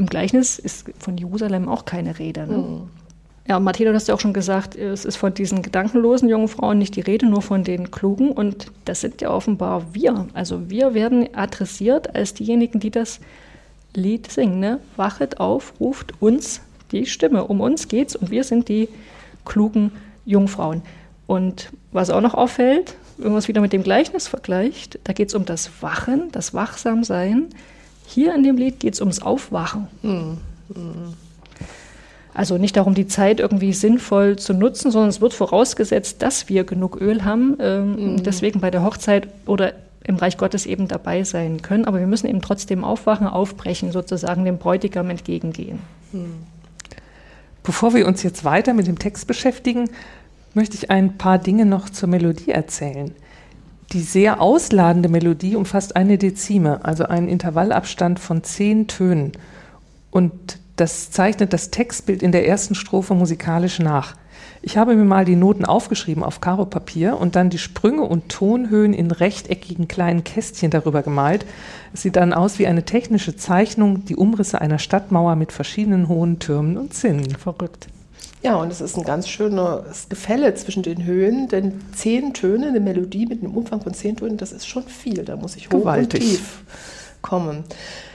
Im 0.00 0.06
Gleichnis 0.06 0.58
ist 0.58 0.86
von 0.98 1.18
Jerusalem 1.18 1.68
auch 1.68 1.84
keine 1.84 2.18
Rede. 2.18 2.46
Ne? 2.46 2.56
Mhm. 2.56 2.88
Ja, 3.46 3.60
Matthias, 3.60 3.90
du 3.90 3.94
hast 3.94 4.08
ja 4.08 4.14
auch 4.14 4.20
schon 4.20 4.32
gesagt, 4.32 4.74
es 4.74 5.04
ist 5.04 5.16
von 5.16 5.34
diesen 5.34 5.60
gedankenlosen 5.60 6.26
jungen 6.26 6.48
Frauen 6.48 6.78
nicht 6.78 6.96
die 6.96 7.02
Rede, 7.02 7.26
nur 7.26 7.42
von 7.42 7.64
den 7.64 7.90
klugen. 7.90 8.32
Und 8.32 8.72
das 8.86 9.02
sind 9.02 9.20
ja 9.20 9.30
offenbar 9.30 9.92
wir. 9.92 10.26
Also 10.32 10.70
wir 10.70 10.94
werden 10.94 11.28
adressiert 11.34 12.14
als 12.16 12.32
diejenigen, 12.32 12.80
die 12.80 12.90
das 12.90 13.20
Lied 13.94 14.32
singen. 14.32 14.58
Ne? 14.58 14.80
Wachet 14.96 15.38
auf, 15.38 15.74
ruft 15.80 16.14
uns 16.22 16.62
die 16.92 17.04
Stimme. 17.04 17.44
Um 17.44 17.60
uns 17.60 17.86
geht's 17.88 18.16
und 18.16 18.30
wir 18.30 18.44
sind 18.44 18.70
die 18.70 18.88
klugen 19.44 19.92
Jungfrauen. 20.24 20.80
Und 21.26 21.72
was 21.92 22.08
auch 22.08 22.22
noch 22.22 22.32
auffällt, 22.32 22.96
wenn 23.18 23.32
man 23.32 23.38
es 23.38 23.48
wieder 23.48 23.60
mit 23.60 23.74
dem 23.74 23.82
Gleichnis 23.82 24.28
vergleicht, 24.28 24.98
da 25.04 25.12
geht 25.12 25.28
es 25.28 25.34
um 25.34 25.44
das 25.44 25.70
Wachen, 25.82 26.32
das 26.32 26.54
Wachsamsein. 26.54 27.50
Hier 28.12 28.34
in 28.34 28.42
dem 28.42 28.56
Lied 28.56 28.80
geht 28.80 28.94
es 28.94 29.00
ums 29.00 29.22
Aufwachen. 29.22 29.86
Mhm. 30.02 30.38
Also 32.34 32.58
nicht 32.58 32.76
darum, 32.76 32.94
die 32.94 33.06
Zeit 33.06 33.38
irgendwie 33.38 33.72
sinnvoll 33.72 34.36
zu 34.36 34.52
nutzen, 34.52 34.90
sondern 34.90 35.10
es 35.10 35.20
wird 35.20 35.32
vorausgesetzt, 35.32 36.20
dass 36.22 36.48
wir 36.48 36.64
genug 36.64 37.00
Öl 37.00 37.24
haben. 37.24 37.56
Ähm, 37.60 38.14
mhm. 38.14 38.22
Deswegen 38.24 38.60
bei 38.60 38.70
der 38.70 38.82
Hochzeit 38.82 39.28
oder 39.46 39.74
im 40.02 40.16
Reich 40.16 40.38
Gottes 40.38 40.66
eben 40.66 40.88
dabei 40.88 41.22
sein 41.22 41.62
können. 41.62 41.84
Aber 41.84 42.00
wir 42.00 42.06
müssen 42.08 42.26
eben 42.26 42.40
trotzdem 42.40 42.82
aufwachen, 42.82 43.28
aufbrechen, 43.28 43.92
sozusagen 43.92 44.44
dem 44.44 44.58
Bräutigam 44.58 45.08
entgegengehen. 45.10 45.78
Hm. 46.10 46.32
Bevor 47.62 47.94
wir 47.94 48.08
uns 48.08 48.22
jetzt 48.22 48.44
weiter 48.44 48.74
mit 48.74 48.88
dem 48.88 48.98
Text 48.98 49.26
beschäftigen, 49.28 49.88
möchte 50.54 50.76
ich 50.76 50.90
ein 50.90 51.16
paar 51.16 51.38
Dinge 51.38 51.64
noch 51.64 51.90
zur 51.90 52.08
Melodie 52.08 52.50
erzählen. 52.50 53.12
Die 53.92 54.02
sehr 54.02 54.40
ausladende 54.40 55.08
Melodie 55.08 55.56
umfasst 55.56 55.96
eine 55.96 56.16
Dezime, 56.16 56.84
also 56.84 57.06
einen 57.06 57.28
Intervallabstand 57.28 58.20
von 58.20 58.44
zehn 58.44 58.86
Tönen. 58.86 59.32
Und 60.12 60.32
das 60.76 61.10
zeichnet 61.10 61.52
das 61.52 61.70
Textbild 61.70 62.22
in 62.22 62.30
der 62.30 62.46
ersten 62.46 62.76
Strophe 62.76 63.14
musikalisch 63.14 63.80
nach. 63.80 64.14
Ich 64.62 64.76
habe 64.76 64.94
mir 64.94 65.04
mal 65.04 65.24
die 65.24 65.36
Noten 65.36 65.64
aufgeschrieben 65.64 66.22
auf 66.22 66.40
Karopapier 66.40 67.18
und 67.18 67.34
dann 67.34 67.50
die 67.50 67.58
Sprünge 67.58 68.02
und 68.02 68.28
Tonhöhen 68.28 68.94
in 68.94 69.10
rechteckigen 69.10 69.88
kleinen 69.88 70.22
Kästchen 70.22 70.70
darüber 70.70 71.02
gemalt. 71.02 71.44
Es 71.92 72.02
sieht 72.02 72.14
dann 72.14 72.32
aus 72.32 72.60
wie 72.60 72.68
eine 72.68 72.84
technische 72.84 73.36
Zeichnung, 73.36 74.04
die 74.04 74.16
Umrisse 74.16 74.60
einer 74.60 74.78
Stadtmauer 74.78 75.34
mit 75.34 75.50
verschiedenen 75.50 76.08
hohen 76.08 76.38
Türmen 76.38 76.78
und 76.78 76.94
Zinnen. 76.94 77.34
Verrückt. 77.34 77.88
Ja, 78.42 78.56
und 78.56 78.72
es 78.72 78.80
ist 78.80 78.96
ein 78.96 79.04
ganz 79.04 79.28
schönes 79.28 80.08
Gefälle 80.08 80.54
zwischen 80.54 80.82
den 80.82 81.04
Höhen, 81.04 81.48
denn 81.48 81.80
zehn 81.94 82.32
Töne, 82.32 82.68
eine 82.68 82.80
Melodie 82.80 83.26
mit 83.26 83.42
einem 83.42 83.54
Umfang 83.54 83.82
von 83.82 83.92
zehn 83.92 84.16
Tönen, 84.16 84.38
das 84.38 84.52
ist 84.52 84.66
schon 84.66 84.84
viel. 84.84 85.24
Da 85.24 85.36
muss 85.36 85.56
ich 85.56 85.66
hoch 85.66 85.80
Gewaltig. 85.80 86.22
und 86.22 86.28
tief 86.28 86.62
kommen. 87.22 87.64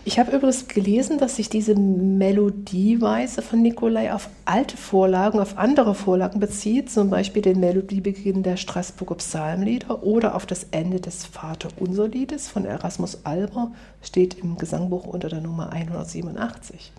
Ich 0.03 0.19
habe 0.19 0.35
übrigens 0.35 0.67
gelesen, 0.67 1.17
dass 1.17 1.35
sich 1.35 1.49
diese 1.49 1.75
Melodieweise 1.75 3.41
von 3.41 3.61
Nikolai 3.61 4.13
auf 4.13 4.29
alte 4.45 4.77
Vorlagen, 4.77 5.39
auf 5.39 5.57
andere 5.57 5.95
Vorlagen 5.95 6.39
bezieht, 6.39 6.91
zum 6.91 7.09
Beispiel 7.09 7.41
den 7.41 7.59
Melodiebeginn 7.59 8.43
der 8.43 8.57
Straßburger 8.57 9.15
Psalmlieder 9.15 10.03
oder 10.03 10.35
auf 10.35 10.45
das 10.45 10.67
Ende 10.71 10.99
des 10.99 11.25
Vaterunser-Liedes 11.25 12.47
von 12.47 12.65
Erasmus 12.65 13.19
Alber, 13.25 13.71
steht 14.01 14.39
im 14.39 14.57
Gesangbuch 14.57 15.05
unter 15.05 15.29
der 15.29 15.41
Nummer 15.41 15.71
187. 15.71 16.91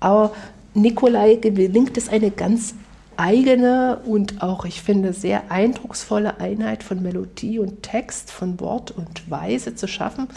Aber 0.00 0.32
Nikolai 0.74 1.36
gelingt 1.36 1.96
es 1.96 2.08
eine 2.08 2.30
ganz 2.30 2.74
eigene 3.16 4.00
und 4.04 4.42
auch, 4.42 4.64
ich 4.64 4.82
finde, 4.82 5.12
sehr 5.12 5.50
eindrucksvolle 5.50 6.40
Einheit 6.40 6.82
von 6.82 7.02
Melodie 7.02 7.58
und 7.58 7.82
Text, 7.82 8.30
von 8.30 8.60
Wort 8.60 8.90
und 8.90 9.30
Weise 9.30 9.74
zu 9.74 9.86
schaffen 9.86 10.28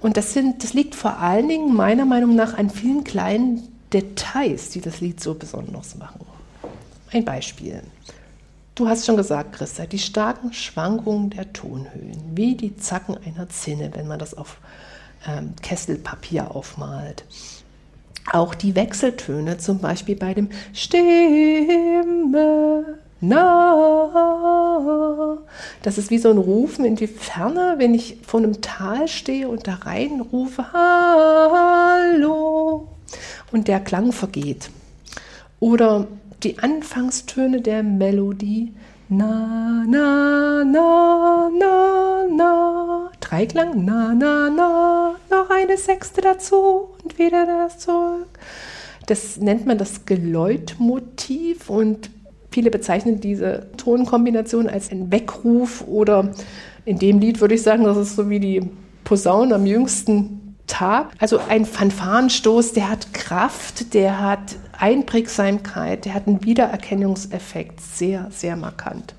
und 0.00 0.16
das, 0.16 0.32
sind, 0.32 0.62
das 0.62 0.74
liegt 0.74 0.94
vor 0.94 1.18
allen 1.18 1.48
Dingen 1.48 1.74
meiner 1.74 2.04
Meinung 2.04 2.36
nach 2.36 2.56
an 2.56 2.70
vielen 2.70 3.04
kleinen 3.04 3.68
Details, 3.92 4.70
die 4.70 4.80
das 4.80 5.00
Lied 5.00 5.20
so 5.20 5.34
besonders 5.34 5.96
machen. 5.96 6.20
Ein 7.10 7.24
Beispiel. 7.24 7.82
Du 8.74 8.86
hast 8.86 9.06
schon 9.06 9.16
gesagt, 9.16 9.54
Christa, 9.54 9.86
die 9.86 9.98
starken 9.98 10.52
Schwankungen 10.52 11.30
der 11.30 11.52
Tonhöhen, 11.52 12.22
wie 12.34 12.54
die 12.54 12.76
Zacken 12.76 13.16
einer 13.16 13.48
Zinne, 13.48 13.90
wenn 13.94 14.06
man 14.06 14.20
das 14.20 14.34
auf 14.34 14.58
ähm, 15.26 15.54
Kesselpapier 15.62 16.54
aufmalt. 16.54 17.24
Auch 18.32 18.54
die 18.54 18.74
Wechseltöne, 18.76 19.58
zum 19.58 19.78
Beispiel 19.78 20.16
bei 20.16 20.34
dem 20.34 20.48
Stimme 20.72 22.28
na. 23.20 24.18
Das 25.82 25.98
ist 25.98 26.10
wie 26.10 26.18
so 26.18 26.30
ein 26.30 26.38
Rufen 26.38 26.84
in 26.84 26.94
die 26.96 27.08
Ferne, 27.08 27.74
wenn 27.78 27.94
ich 27.94 28.18
vor 28.24 28.40
einem 28.40 28.60
Tal 28.60 29.08
stehe 29.08 29.48
und 29.48 29.66
da 29.66 29.74
rein 29.74 30.20
rufe, 30.20 30.72
Hallo. 30.72 32.06
Und 33.50 33.66
der 33.66 33.80
Klang 33.80 34.12
vergeht. 34.12 34.70
Oder 35.58 36.06
die 36.42 36.58
Anfangstöne 36.58 37.60
der 37.60 37.82
Melodie. 37.82 38.72
Na, 39.08 39.84
na, 39.88 40.62
na, 40.64 41.50
na, 41.58 42.24
na. 42.30 43.07
Dreiklang, 43.28 43.84
na, 43.84 44.14
na, 44.14 44.50
na. 44.50 45.14
Noch 45.30 45.50
eine 45.50 45.76
Sechste 45.76 46.20
dazu 46.20 46.90
und 47.02 47.18
wieder 47.18 47.46
das 47.46 47.78
zurück. 47.78 48.38
Das 49.06 49.36
nennt 49.38 49.66
man 49.66 49.78
das 49.78 50.06
Geläutmotiv 50.06 51.70
und 51.70 52.10
Viele 52.50 52.70
bezeichnen 52.70 53.20
diese 53.20 53.66
Tonkombination 53.76 54.68
als 54.68 54.90
einen 54.90 55.12
Weckruf 55.12 55.84
oder 55.86 56.32
in 56.84 56.98
dem 56.98 57.18
Lied 57.18 57.40
würde 57.40 57.54
ich 57.54 57.62
sagen, 57.62 57.84
das 57.84 57.96
ist 57.96 58.16
so 58.16 58.30
wie 58.30 58.40
die 58.40 58.62
Posaune 59.04 59.54
am 59.54 59.66
jüngsten 59.66 60.56
Tag. 60.66 61.10
Also 61.18 61.40
ein 61.48 61.66
Fanfarenstoß, 61.66 62.72
der 62.72 62.90
hat 62.90 63.12
Kraft, 63.12 63.92
der 63.92 64.20
hat 64.20 64.56
Einprägsamkeit, 64.78 66.06
der 66.06 66.14
hat 66.14 66.26
einen 66.26 66.42
Wiedererkennungseffekt, 66.44 67.80
sehr, 67.80 68.28
sehr 68.30 68.56
markant. 68.56 69.14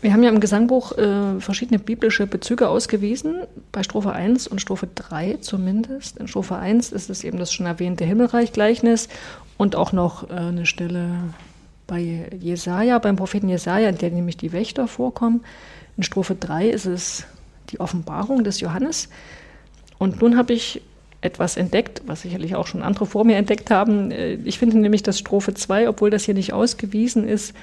Wir 0.00 0.12
haben 0.12 0.22
ja 0.22 0.28
im 0.28 0.38
Gesangbuch 0.38 0.96
äh, 0.96 1.40
verschiedene 1.40 1.80
biblische 1.80 2.28
Bezüge 2.28 2.68
ausgewiesen, 2.68 3.42
bei 3.72 3.82
Strophe 3.82 4.12
1 4.12 4.46
und 4.46 4.60
Strophe 4.60 4.88
3 4.94 5.38
zumindest. 5.40 6.18
In 6.18 6.28
Strophe 6.28 6.54
1 6.56 6.92
ist 6.92 7.10
es 7.10 7.24
eben 7.24 7.38
das 7.38 7.52
schon 7.52 7.66
erwähnte 7.66 8.04
Himmelreich-Gleichnis 8.04 9.08
und 9.56 9.74
auch 9.74 9.92
noch 9.92 10.30
äh, 10.30 10.34
eine 10.34 10.66
Stelle 10.66 11.10
bei 11.88 12.28
Jesaja, 12.38 12.98
beim 13.00 13.16
Propheten 13.16 13.48
Jesaja, 13.48 13.88
in 13.88 13.98
der 13.98 14.10
nämlich 14.10 14.36
die 14.36 14.52
Wächter 14.52 14.86
vorkommen. 14.86 15.42
In 15.96 16.04
Strophe 16.04 16.36
3 16.36 16.68
ist 16.68 16.86
es 16.86 17.24
die 17.70 17.80
Offenbarung 17.80 18.44
des 18.44 18.60
Johannes. 18.60 19.08
Und 19.98 20.22
nun 20.22 20.36
habe 20.36 20.52
ich 20.52 20.80
etwas 21.20 21.56
entdeckt, 21.56 22.02
was 22.06 22.22
sicherlich 22.22 22.54
auch 22.54 22.68
schon 22.68 22.82
andere 22.82 23.04
vor 23.04 23.24
mir 23.24 23.36
entdeckt 23.36 23.70
haben. 23.70 24.12
Äh, 24.12 24.34
ich 24.44 24.60
finde 24.60 24.78
nämlich, 24.78 25.02
dass 25.02 25.18
Strophe 25.18 25.54
2, 25.54 25.88
obwohl 25.88 26.10
das 26.10 26.24
hier 26.24 26.34
nicht 26.34 26.52
ausgewiesen 26.52 27.26
ist, 27.26 27.54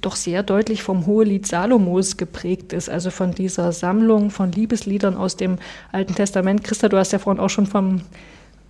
doch 0.00 0.16
sehr 0.16 0.42
deutlich 0.42 0.82
vom 0.82 1.06
Hohelied 1.06 1.46
Salomos 1.46 2.16
geprägt 2.16 2.72
ist, 2.72 2.88
also 2.88 3.10
von 3.10 3.32
dieser 3.32 3.72
Sammlung 3.72 4.30
von 4.30 4.52
Liebesliedern 4.52 5.16
aus 5.16 5.36
dem 5.36 5.58
Alten 5.92 6.14
Testament. 6.14 6.64
Christa, 6.64 6.88
du 6.88 6.96
hast 6.96 7.12
ja 7.12 7.18
vorhin 7.18 7.40
auch 7.42 7.50
schon 7.50 7.66
vom, 7.66 8.02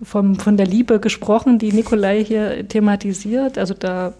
vom, 0.03 0.37
von 0.37 0.57
der 0.57 0.67
Liebe 0.67 1.01
gesprochen, 1.01 1.59
die 1.59 1.73
Nikolai 1.73 2.25
hier 2.25 2.67
thematisiert. 2.69 3.59
Also 3.59 3.75
da 3.75 4.15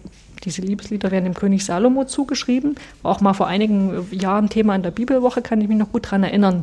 diese 0.45 0.63
Liebeslieder 0.63 1.11
werden 1.11 1.25
dem 1.25 1.35
König 1.35 1.65
Salomo 1.65 2.05
zugeschrieben. 2.05 2.75
War 3.03 3.13
auch 3.13 3.21
mal 3.21 3.35
vor 3.35 3.47
einigen 3.47 4.07
Jahren 4.11 4.49
Thema 4.49 4.75
in 4.75 4.83
der 4.83 4.91
Bibelwoche, 4.91 5.43
kann 5.43 5.61
ich 5.61 5.69
mich 5.69 5.79
noch 5.79 5.93
gut 5.93 6.07
daran 6.07 6.25
erinnern. 6.25 6.63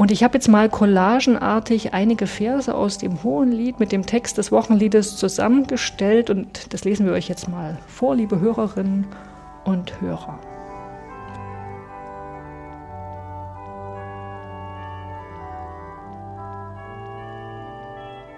Und 0.00 0.10
ich 0.10 0.24
habe 0.24 0.32
jetzt 0.32 0.48
mal 0.48 0.70
collagenartig 0.70 1.92
einige 1.92 2.26
Verse 2.26 2.74
aus 2.74 2.96
dem 2.96 3.22
Hohenlied 3.22 3.80
mit 3.80 3.92
dem 3.92 4.06
Text 4.06 4.38
des 4.38 4.50
Wochenliedes 4.50 5.18
zusammengestellt 5.18 6.30
und 6.30 6.72
das 6.72 6.84
lesen 6.84 7.04
wir 7.04 7.12
euch 7.12 7.28
jetzt 7.28 7.50
mal 7.50 7.76
vor, 7.86 8.16
liebe 8.16 8.40
Hörerinnen 8.40 9.06
und 9.64 10.00
Hörer. 10.00 10.38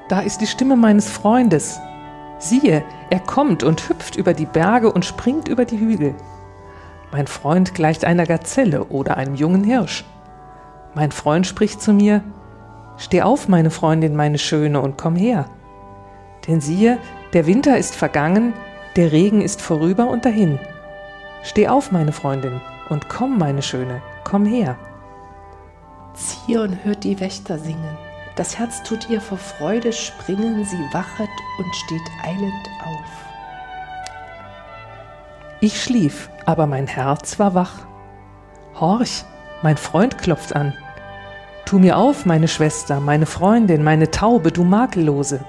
Da 0.08 0.18
ist 0.18 0.40
die 0.40 0.48
Stimme 0.48 0.74
meines 0.74 1.08
Freundes. 1.08 1.78
Siehe, 2.40 2.82
er 3.08 3.20
kommt 3.20 3.62
und 3.62 3.88
hüpft 3.88 4.16
über 4.16 4.34
die 4.34 4.46
Berge 4.46 4.90
und 4.90 5.04
springt 5.04 5.46
über 5.46 5.64
die 5.64 5.78
Hügel. 5.78 6.16
Mein 7.12 7.28
Freund 7.28 7.72
gleicht 7.72 8.04
einer 8.04 8.26
Gazelle 8.26 8.82
oder 8.86 9.16
einem 9.16 9.36
jungen 9.36 9.62
Hirsch. 9.62 10.04
Mein 10.94 11.10
Freund 11.10 11.46
spricht 11.46 11.80
zu 11.80 11.92
mir, 11.92 12.22
Steh 12.98 13.22
auf, 13.22 13.48
meine 13.48 13.70
Freundin, 13.70 14.14
meine 14.14 14.38
Schöne, 14.38 14.80
und 14.80 14.98
komm 14.98 15.16
her. 15.16 15.46
Denn 16.46 16.60
siehe, 16.60 16.98
der 17.32 17.46
Winter 17.46 17.76
ist 17.78 17.96
vergangen, 17.96 18.52
der 18.96 19.12
Regen 19.12 19.40
ist 19.40 19.60
vorüber 19.62 20.08
und 20.08 20.24
dahin. 20.24 20.58
Steh 21.42 21.68
auf, 21.68 21.90
meine 21.90 22.12
Freundin, 22.12 22.60
und 22.90 23.08
komm, 23.08 23.38
meine 23.38 23.62
Schöne, 23.62 24.02
komm 24.24 24.44
her. 24.44 24.76
Zion 26.14 26.78
hört 26.84 27.04
die 27.04 27.18
Wächter 27.18 27.58
singen, 27.58 27.96
das 28.36 28.58
Herz 28.58 28.82
tut 28.82 29.08
ihr 29.10 29.20
vor 29.20 29.38
Freude 29.38 29.92
springen, 29.92 30.64
sie 30.64 30.84
wachet 30.92 31.30
und 31.58 31.74
steht 31.74 32.02
eilend 32.22 32.68
auf. 32.84 33.32
Ich 35.60 35.82
schlief, 35.82 36.28
aber 36.44 36.66
mein 36.66 36.86
Herz 36.86 37.38
war 37.38 37.54
wach. 37.54 37.86
Horch, 38.78 39.24
mein 39.62 39.76
Freund 39.76 40.18
klopft 40.18 40.54
an. 40.54 40.74
Tu 41.64 41.78
mir 41.78 41.96
auf, 41.96 42.26
meine 42.26 42.48
Schwester, 42.48 43.00
meine 43.00 43.26
Freundin, 43.26 43.82
meine 43.84 44.10
Taube, 44.10 44.52
du 44.52 44.64
Makellose. 44.64 45.44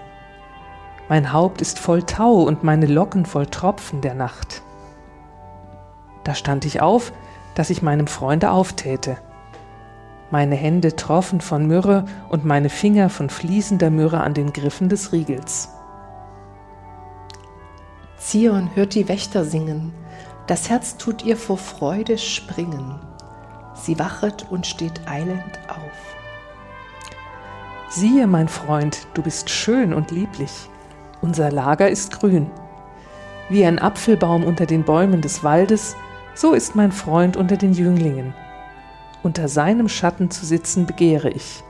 Mein 1.10 1.34
Haupt 1.34 1.62
ist 1.62 1.80
voll 1.80 2.04
Tau 2.04 2.44
und 2.44 2.64
meine 2.64 2.86
Locken 2.86 3.26
voll 3.26 3.48
Tropfen 3.48 4.02
der 4.02 4.14
Nacht. 4.14 4.62
Da 6.24 6.36
stand 6.36 6.66
ich 6.66 6.82
auf, 6.82 7.12
dass 7.56 7.70
ich 7.70 7.82
meinem 7.82 8.08
Freunde 8.08 8.52
auftäte. 8.52 9.18
Meine 10.32 10.56
Hände 10.56 10.96
troffen 10.96 11.42
von 11.42 11.68
Myrrhe 11.68 12.06
und 12.30 12.46
meine 12.46 12.70
Finger 12.70 13.10
von 13.10 13.30
fließender 13.30 13.90
Myrrhe 13.90 14.22
an 14.22 14.34
den 14.34 14.54
Griffen 14.54 14.90
des 14.90 15.12
Riegels. 15.12 15.70
Zion 18.18 18.70
hört 18.74 18.96
die 18.96 19.10
Wächter 19.10 19.44
singen, 19.44 19.94
das 20.48 20.70
Herz 20.70 20.98
tut 20.98 21.24
ihr 21.24 21.38
vor 21.38 21.58
Freude 21.58 22.18
springen. 22.18 23.00
Sie 23.84 24.00
wachet 24.00 24.48
und 24.50 24.66
steht 24.66 25.02
eilend 25.10 25.60
auf. 25.68 26.16
Siehe, 27.90 28.28
mein 28.28 28.48
Freund, 28.48 29.08
du 29.14 29.22
bist 29.22 29.50
schön 29.50 29.94
und 29.94 30.10
lieblich. 30.10 30.70
Unser 31.22 31.52
Lager 31.52 31.90
ist 31.90 32.18
grün. 32.18 32.50
Wie 33.50 33.66
ein 33.66 33.80
Apfelbaum 33.80 34.46
unter 34.46 34.66
den 34.66 34.84
Bäumen 34.86 35.20
des 35.20 35.44
Waldes, 35.44 35.98
so 36.34 36.54
ist 36.54 36.78
mein 36.78 36.94
Freund 36.94 37.36
unter 37.36 37.58
den 37.58 37.74
Jünglingen. 37.74 38.34
Unter 39.22 39.50
seinem 39.50 39.90
Schatten 39.90 40.32
zu 40.32 40.46
sitzen 40.46 40.86
begehre 40.86 41.30
ich, 41.30 41.62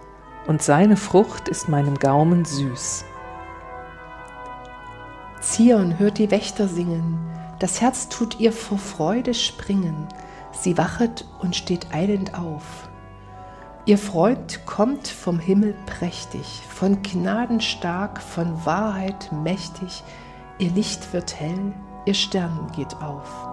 und 0.45 0.61
seine 0.61 0.97
Frucht 0.97 1.47
ist 1.47 1.67
meinem 1.67 1.97
Gaumen 1.97 2.45
süß. 2.45 3.05
Zion 5.41 5.97
hört 5.97 6.19
die 6.19 6.29
Wächter 6.29 6.67
singen, 6.67 7.17
das 7.57 7.81
Herz 7.81 8.07
tut 8.07 8.39
ihr 8.39 8.53
vor 8.53 8.77
Freude 8.77 9.33
springen, 9.33 10.07
Sie 10.63 10.77
wachet 10.77 11.25
und 11.41 11.57
steht 11.57 11.93
eilend 11.93 12.39
auf. 12.39 12.87
Ihr 13.85 13.97
Freund 13.97 14.65
kommt 14.65 15.09
vom 15.09 15.37
Himmel 15.37 15.75
prächtig, 15.85 16.61
von 16.69 17.01
Gnaden 17.01 17.59
stark, 17.59 18.21
von 18.21 18.65
Wahrheit 18.65 19.29
mächtig. 19.33 20.03
Ihr 20.59 20.71
Licht 20.71 21.11
wird 21.11 21.37
hell, 21.37 21.73
ihr 22.05 22.13
Stern 22.13 22.71
geht 22.73 22.95
auf. 23.01 23.52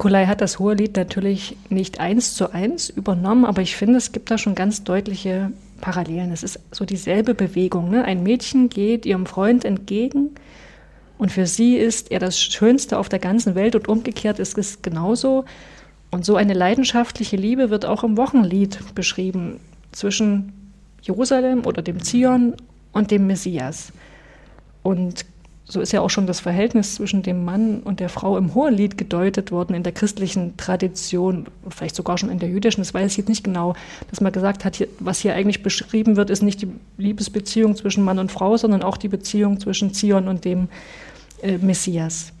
Nikolai 0.00 0.24
hat 0.24 0.40
das 0.40 0.58
Hohelied 0.58 0.96
natürlich 0.96 1.58
nicht 1.68 2.00
eins 2.00 2.34
zu 2.34 2.54
eins 2.54 2.88
übernommen, 2.88 3.44
aber 3.44 3.60
ich 3.60 3.76
finde, 3.76 3.98
es 3.98 4.12
gibt 4.12 4.30
da 4.30 4.38
schon 4.38 4.54
ganz 4.54 4.82
deutliche 4.82 5.52
Parallelen. 5.82 6.32
Es 6.32 6.42
ist 6.42 6.58
so 6.72 6.86
dieselbe 6.86 7.34
Bewegung. 7.34 7.90
Ne? 7.90 8.02
Ein 8.02 8.22
Mädchen 8.22 8.70
geht 8.70 9.04
ihrem 9.04 9.26
Freund 9.26 9.66
entgegen 9.66 10.30
und 11.18 11.30
für 11.30 11.44
sie 11.44 11.76
ist 11.76 12.10
er 12.10 12.18
das 12.18 12.40
Schönste 12.40 12.96
auf 12.96 13.10
der 13.10 13.18
ganzen 13.18 13.54
Welt 13.54 13.74
und 13.74 13.88
umgekehrt 13.88 14.38
ist 14.38 14.56
es 14.56 14.80
genauso. 14.80 15.44
Und 16.10 16.24
so 16.24 16.34
eine 16.36 16.54
leidenschaftliche 16.54 17.36
Liebe 17.36 17.68
wird 17.68 17.84
auch 17.84 18.02
im 18.02 18.16
Wochenlied 18.16 18.94
beschrieben 18.94 19.60
zwischen 19.92 20.72
Jerusalem 21.02 21.66
oder 21.66 21.82
dem 21.82 22.02
Zion 22.02 22.54
und 22.94 23.10
dem 23.10 23.26
Messias. 23.26 23.92
Und 24.82 25.26
so 25.70 25.80
ist 25.80 25.92
ja 25.92 26.00
auch 26.00 26.10
schon 26.10 26.26
das 26.26 26.40
Verhältnis 26.40 26.96
zwischen 26.96 27.22
dem 27.22 27.44
Mann 27.44 27.80
und 27.80 28.00
der 28.00 28.08
Frau 28.08 28.36
im 28.36 28.54
Hohelied 28.54 28.98
gedeutet 28.98 29.52
worden 29.52 29.74
in 29.74 29.84
der 29.84 29.92
christlichen 29.92 30.56
Tradition, 30.56 31.46
vielleicht 31.68 31.94
sogar 31.94 32.18
schon 32.18 32.28
in 32.28 32.40
der 32.40 32.48
jüdischen, 32.48 32.80
das 32.80 32.92
weiß 32.92 33.12
ich 33.12 33.18
jetzt 33.18 33.28
nicht 33.28 33.44
genau, 33.44 33.74
dass 34.10 34.20
man 34.20 34.32
gesagt 34.32 34.64
hat, 34.64 34.84
was 34.98 35.20
hier 35.20 35.34
eigentlich 35.34 35.62
beschrieben 35.62 36.16
wird, 36.16 36.28
ist 36.28 36.42
nicht 36.42 36.62
die 36.62 36.72
Liebesbeziehung 36.98 37.76
zwischen 37.76 38.02
Mann 38.02 38.18
und 38.18 38.32
Frau, 38.32 38.56
sondern 38.56 38.82
auch 38.82 38.96
die 38.96 39.08
Beziehung 39.08 39.60
zwischen 39.60 39.94
Zion 39.94 40.26
und 40.26 40.44
dem 40.44 40.68
äh, 41.42 41.58
Messias. 41.58 42.32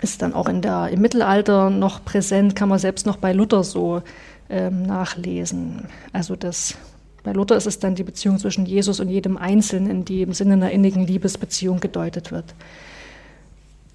Ist 0.00 0.22
dann 0.22 0.32
auch 0.32 0.48
in 0.48 0.62
der, 0.62 0.88
im 0.88 1.02
Mittelalter 1.02 1.68
noch 1.68 2.02
präsent, 2.02 2.56
kann 2.56 2.70
man 2.70 2.78
selbst 2.78 3.04
noch 3.04 3.18
bei 3.18 3.34
Luther 3.34 3.64
so 3.64 4.00
ähm, 4.48 4.82
nachlesen. 4.84 5.88
Also 6.14 6.36
das 6.36 6.74
bei 7.22 7.32
Luther 7.32 7.56
ist 7.56 7.66
es 7.66 7.78
dann 7.78 7.94
die 7.94 8.04
Beziehung 8.04 8.38
zwischen 8.38 8.66
Jesus 8.66 9.00
und 9.00 9.08
jedem 9.08 9.36
Einzelnen, 9.36 10.04
die 10.04 10.22
im 10.22 10.32
Sinne 10.32 10.54
einer 10.54 10.70
innigen 10.70 11.06
Liebesbeziehung 11.06 11.80
gedeutet 11.80 12.32
wird. 12.32 12.54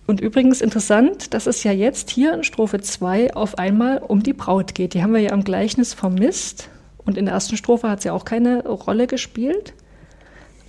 Und 0.07 0.21
übrigens 0.21 0.61
interessant, 0.61 1.33
dass 1.33 1.47
es 1.47 1.63
ja 1.63 1.71
jetzt 1.71 2.11
hier 2.11 2.33
in 2.33 2.43
Strophe 2.43 2.79
2 2.79 3.33
auf 3.33 3.57
einmal 3.57 3.97
um 3.97 4.21
die 4.21 4.33
Braut 4.33 4.75
geht. 4.75 4.93
Die 4.93 5.01
haben 5.01 5.13
wir 5.13 5.21
ja 5.21 5.33
im 5.33 5.43
Gleichnis 5.43 5.93
vermisst. 5.93 6.69
Und 7.05 7.17
in 7.17 7.25
der 7.25 7.33
ersten 7.33 7.57
Strophe 7.57 7.89
hat 7.89 8.01
sie 8.01 8.11
auch 8.11 8.25
keine 8.25 8.67
Rolle 8.67 9.07
gespielt. 9.07 9.73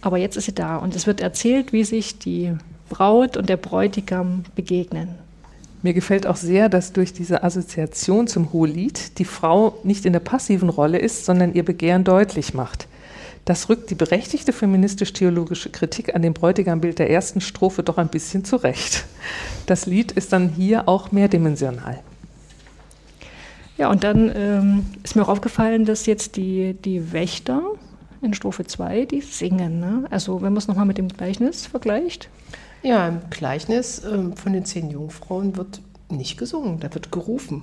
Aber 0.00 0.18
jetzt 0.18 0.36
ist 0.36 0.44
sie 0.44 0.54
da 0.54 0.76
und 0.76 0.94
es 0.94 1.06
wird 1.06 1.20
erzählt, 1.20 1.72
wie 1.72 1.84
sich 1.84 2.18
die 2.18 2.54
Braut 2.88 3.36
und 3.36 3.48
der 3.48 3.56
Bräutigam 3.56 4.44
begegnen. 4.54 5.25
Mir 5.86 5.94
gefällt 5.94 6.26
auch 6.26 6.34
sehr, 6.34 6.68
dass 6.68 6.92
durch 6.92 7.12
diese 7.12 7.44
Assoziation 7.44 8.26
zum 8.26 8.52
Hohelied 8.52 9.20
die 9.20 9.24
Frau 9.24 9.78
nicht 9.84 10.04
in 10.04 10.12
der 10.12 10.18
passiven 10.18 10.68
Rolle 10.68 10.98
ist, 10.98 11.24
sondern 11.24 11.54
ihr 11.54 11.64
Begehren 11.64 12.02
deutlich 12.02 12.54
macht. 12.54 12.88
Das 13.44 13.68
rückt 13.68 13.88
die 13.90 13.94
berechtigte 13.94 14.52
feministisch-theologische 14.52 15.70
Kritik 15.70 16.12
an 16.12 16.22
dem 16.22 16.34
Bräutigambild 16.34 16.98
der 16.98 17.08
ersten 17.08 17.40
Strophe 17.40 17.84
doch 17.84 17.98
ein 17.98 18.08
bisschen 18.08 18.44
zurecht. 18.44 19.04
Das 19.66 19.86
Lied 19.86 20.10
ist 20.10 20.32
dann 20.32 20.48
hier 20.48 20.88
auch 20.88 21.12
mehrdimensional. 21.12 22.00
Ja, 23.78 23.88
und 23.88 24.02
dann 24.02 24.32
ähm, 24.34 24.86
ist 25.04 25.14
mir 25.14 25.22
auch 25.22 25.28
aufgefallen, 25.28 25.84
dass 25.84 26.06
jetzt 26.06 26.34
die, 26.34 26.74
die 26.74 27.12
Wächter 27.12 27.62
in 28.22 28.34
Strophe 28.34 28.66
2, 28.66 29.04
die 29.04 29.20
singen. 29.20 29.78
Ne? 29.78 30.06
Also 30.10 30.42
wenn 30.42 30.52
man 30.52 30.58
es 30.58 30.66
nochmal 30.66 30.86
mit 30.86 30.98
dem 30.98 31.06
Gleichnis 31.06 31.64
vergleicht. 31.64 32.28
Ja, 32.86 33.08
im 33.08 33.18
Gleichnis 33.30 34.04
äh, 34.04 34.30
von 34.36 34.52
den 34.52 34.64
zehn 34.64 34.90
Jungfrauen 34.90 35.56
wird 35.56 35.80
nicht 36.08 36.38
gesungen, 36.38 36.78
da 36.78 36.94
wird 36.94 37.10
gerufen. 37.10 37.62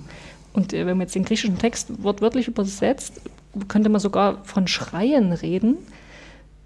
Und 0.52 0.74
äh, 0.74 0.86
wenn 0.86 0.98
man 0.98 1.06
jetzt 1.06 1.16
den 1.16 1.24
griechischen 1.24 1.58
Text 1.58 2.04
wortwörtlich 2.04 2.50
übersetzt, 2.50 3.22
könnte 3.70 3.88
man 3.88 4.02
sogar 4.02 4.44
von 4.44 4.68
Schreien 4.68 5.32
reden. 5.32 5.78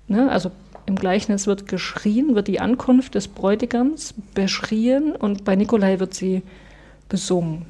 Ne? 0.08 0.32
Also 0.32 0.50
im 0.88 0.96
Gleichnis 0.96 1.46
wird 1.46 1.68
geschrien, 1.68 2.34
wird 2.34 2.48
die 2.48 2.60
Ankunft 2.60 3.14
des 3.14 3.28
Bräutigams 3.28 4.16
beschrien 4.34 5.12
und 5.12 5.46
bei 5.46 5.56
Nikolai 5.56 6.00
wird 6.00 6.16
sie 6.16 6.42
besungen. 7.10 7.68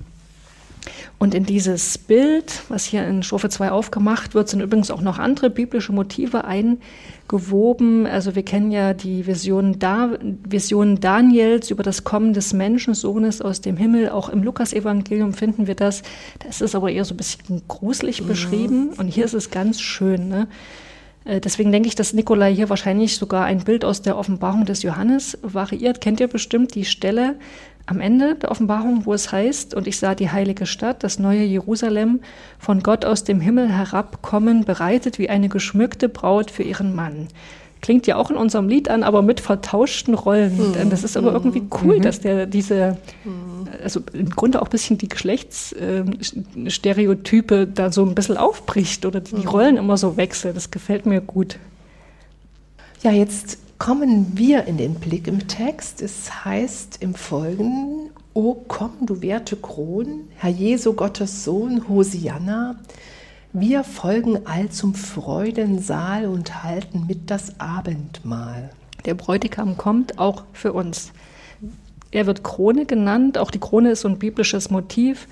Und 1.17 1.33
in 1.33 1.45
dieses 1.45 1.97
Bild, 1.97 2.63
was 2.69 2.85
hier 2.85 3.05
in 3.07 3.23
Strophe 3.23 3.49
2 3.49 3.71
aufgemacht 3.71 4.35
wird, 4.35 4.49
sind 4.49 4.61
übrigens 4.61 4.91
auch 4.91 5.01
noch 5.01 5.19
andere 5.19 5.49
biblische 5.49 5.91
Motive 5.91 6.45
eingewoben. 6.45 8.05
Also 8.05 8.35
wir 8.35 8.43
kennen 8.43 8.71
ja 8.71 8.93
die 8.93 9.25
Vision, 9.25 9.79
da 9.79 10.11
Vision 10.21 10.99
Daniels 10.99 11.71
über 11.71 11.83
das 11.83 12.03
Kommen 12.03 12.33
des 12.33 12.53
Menschensohnes 12.53 13.41
aus 13.41 13.61
dem 13.61 13.77
Himmel. 13.77 14.09
Auch 14.09 14.29
im 14.29 14.43
Lukasevangelium 14.43 15.33
finden 15.33 15.67
wir 15.67 15.75
das. 15.75 16.03
Da 16.39 16.49
ist 16.49 16.75
aber 16.75 16.91
eher 16.91 17.05
so 17.05 17.13
ein 17.13 17.17
bisschen 17.17 17.63
gruselig 17.67 18.21
mhm. 18.21 18.27
beschrieben. 18.27 18.89
Und 18.97 19.07
hier 19.07 19.25
ist 19.25 19.33
es 19.33 19.49
ganz 19.51 19.81
schön. 19.81 20.27
Ne? 20.27 20.47
Äh, 21.27 21.41
deswegen 21.41 21.71
denke 21.71 21.87
ich, 21.87 21.95
dass 21.95 22.13
Nikolai 22.13 22.53
hier 22.53 22.69
wahrscheinlich 22.69 23.17
sogar 23.17 23.45
ein 23.45 23.63
Bild 23.63 23.83
aus 23.83 24.01
der 24.01 24.17
Offenbarung 24.17 24.65
des 24.65 24.83
Johannes 24.83 25.37
variiert. 25.41 26.01
Kennt 26.01 26.19
ihr 26.19 26.27
bestimmt 26.27 26.73
die 26.75 26.85
Stelle, 26.85 27.35
am 27.87 27.99
Ende 28.01 28.35
der 28.35 28.51
Offenbarung, 28.51 29.05
wo 29.05 29.13
es 29.13 29.31
heißt, 29.31 29.73
und 29.73 29.87
ich 29.87 29.97
sah 29.97 30.13
die 30.13 30.29
heilige 30.29 30.65
Stadt, 30.65 31.03
das 31.03 31.19
neue 31.19 31.43
Jerusalem, 31.43 32.19
von 32.59 32.83
Gott 32.83 33.05
aus 33.05 33.23
dem 33.23 33.39
Himmel 33.39 33.69
herabkommen, 33.69 34.65
bereitet 34.65 35.19
wie 35.19 35.29
eine 35.29 35.47
geschmückte 35.47 36.09
Braut 36.09 36.51
für 36.51 36.63
ihren 36.63 36.93
Mann. 36.93 37.29
Klingt 37.81 38.05
ja 38.05 38.17
auch 38.17 38.29
in 38.29 38.35
unserem 38.35 38.67
Lied 38.67 38.89
an, 38.89 39.03
aber 39.03 39.21
mit 39.21 39.39
vertauschten 39.39 40.15
Rollen. 40.15 40.57
Mhm. 40.57 40.89
Das 40.89 41.05
ist 41.05 41.15
aber 41.15 41.31
irgendwie 41.31 41.63
cool, 41.81 41.99
mhm. 41.99 42.01
dass 42.01 42.19
der 42.19 42.45
diese, 42.45 42.97
also 43.81 44.01
im 44.13 44.31
Grunde 44.31 44.61
auch 44.61 44.67
ein 44.67 44.71
bisschen 44.71 44.97
die 44.97 45.07
Geschlechtsstereotype 45.07 47.67
da 47.67 47.89
so 47.91 48.03
ein 48.03 48.15
bisschen 48.15 48.35
aufbricht 48.35 49.05
oder 49.05 49.21
die, 49.21 49.35
die 49.35 49.43
mhm. 49.43 49.47
Rollen 49.47 49.77
immer 49.77 49.95
so 49.95 50.17
wechseln. 50.17 50.55
Das 50.55 50.71
gefällt 50.71 51.05
mir 51.05 51.21
gut. 51.21 51.57
Ja, 53.03 53.11
jetzt 53.11 53.59
kommen 53.79 54.37
wir 54.37 54.65
in 54.65 54.77
den 54.77 54.95
Blick 54.95 55.27
im 55.27 55.47
Text. 55.47 56.01
Es 56.01 56.45
heißt 56.45 56.97
im 57.01 57.15
Folgenden, 57.15 58.09
O 58.33 58.55
komm, 58.67 58.91
du 59.01 59.21
werte 59.21 59.55
Kron, 59.55 60.27
Herr 60.35 60.51
Jesu 60.51 60.93
Gottes 60.93 61.43
Sohn, 61.43 61.87
Hosianna, 61.89 62.75
wir 63.53 63.83
folgen 63.83 64.45
all 64.45 64.69
zum 64.69 64.93
Freudensaal 64.93 66.27
und 66.27 66.63
halten 66.63 67.05
mit 67.07 67.31
das 67.31 67.59
Abendmahl. 67.59 68.69
Der 69.05 69.15
Bräutigam 69.15 69.77
kommt 69.77 70.19
auch 70.19 70.43
für 70.53 70.73
uns. 70.73 71.11
Er 72.11 72.27
wird 72.27 72.43
Krone 72.43 72.85
genannt, 72.85 73.37
auch 73.37 73.49
die 73.49 73.59
Krone 73.59 73.91
ist 73.91 74.01
so 74.01 74.09
ein 74.09 74.19
biblisches 74.19 74.69
Motiv. 74.69 75.27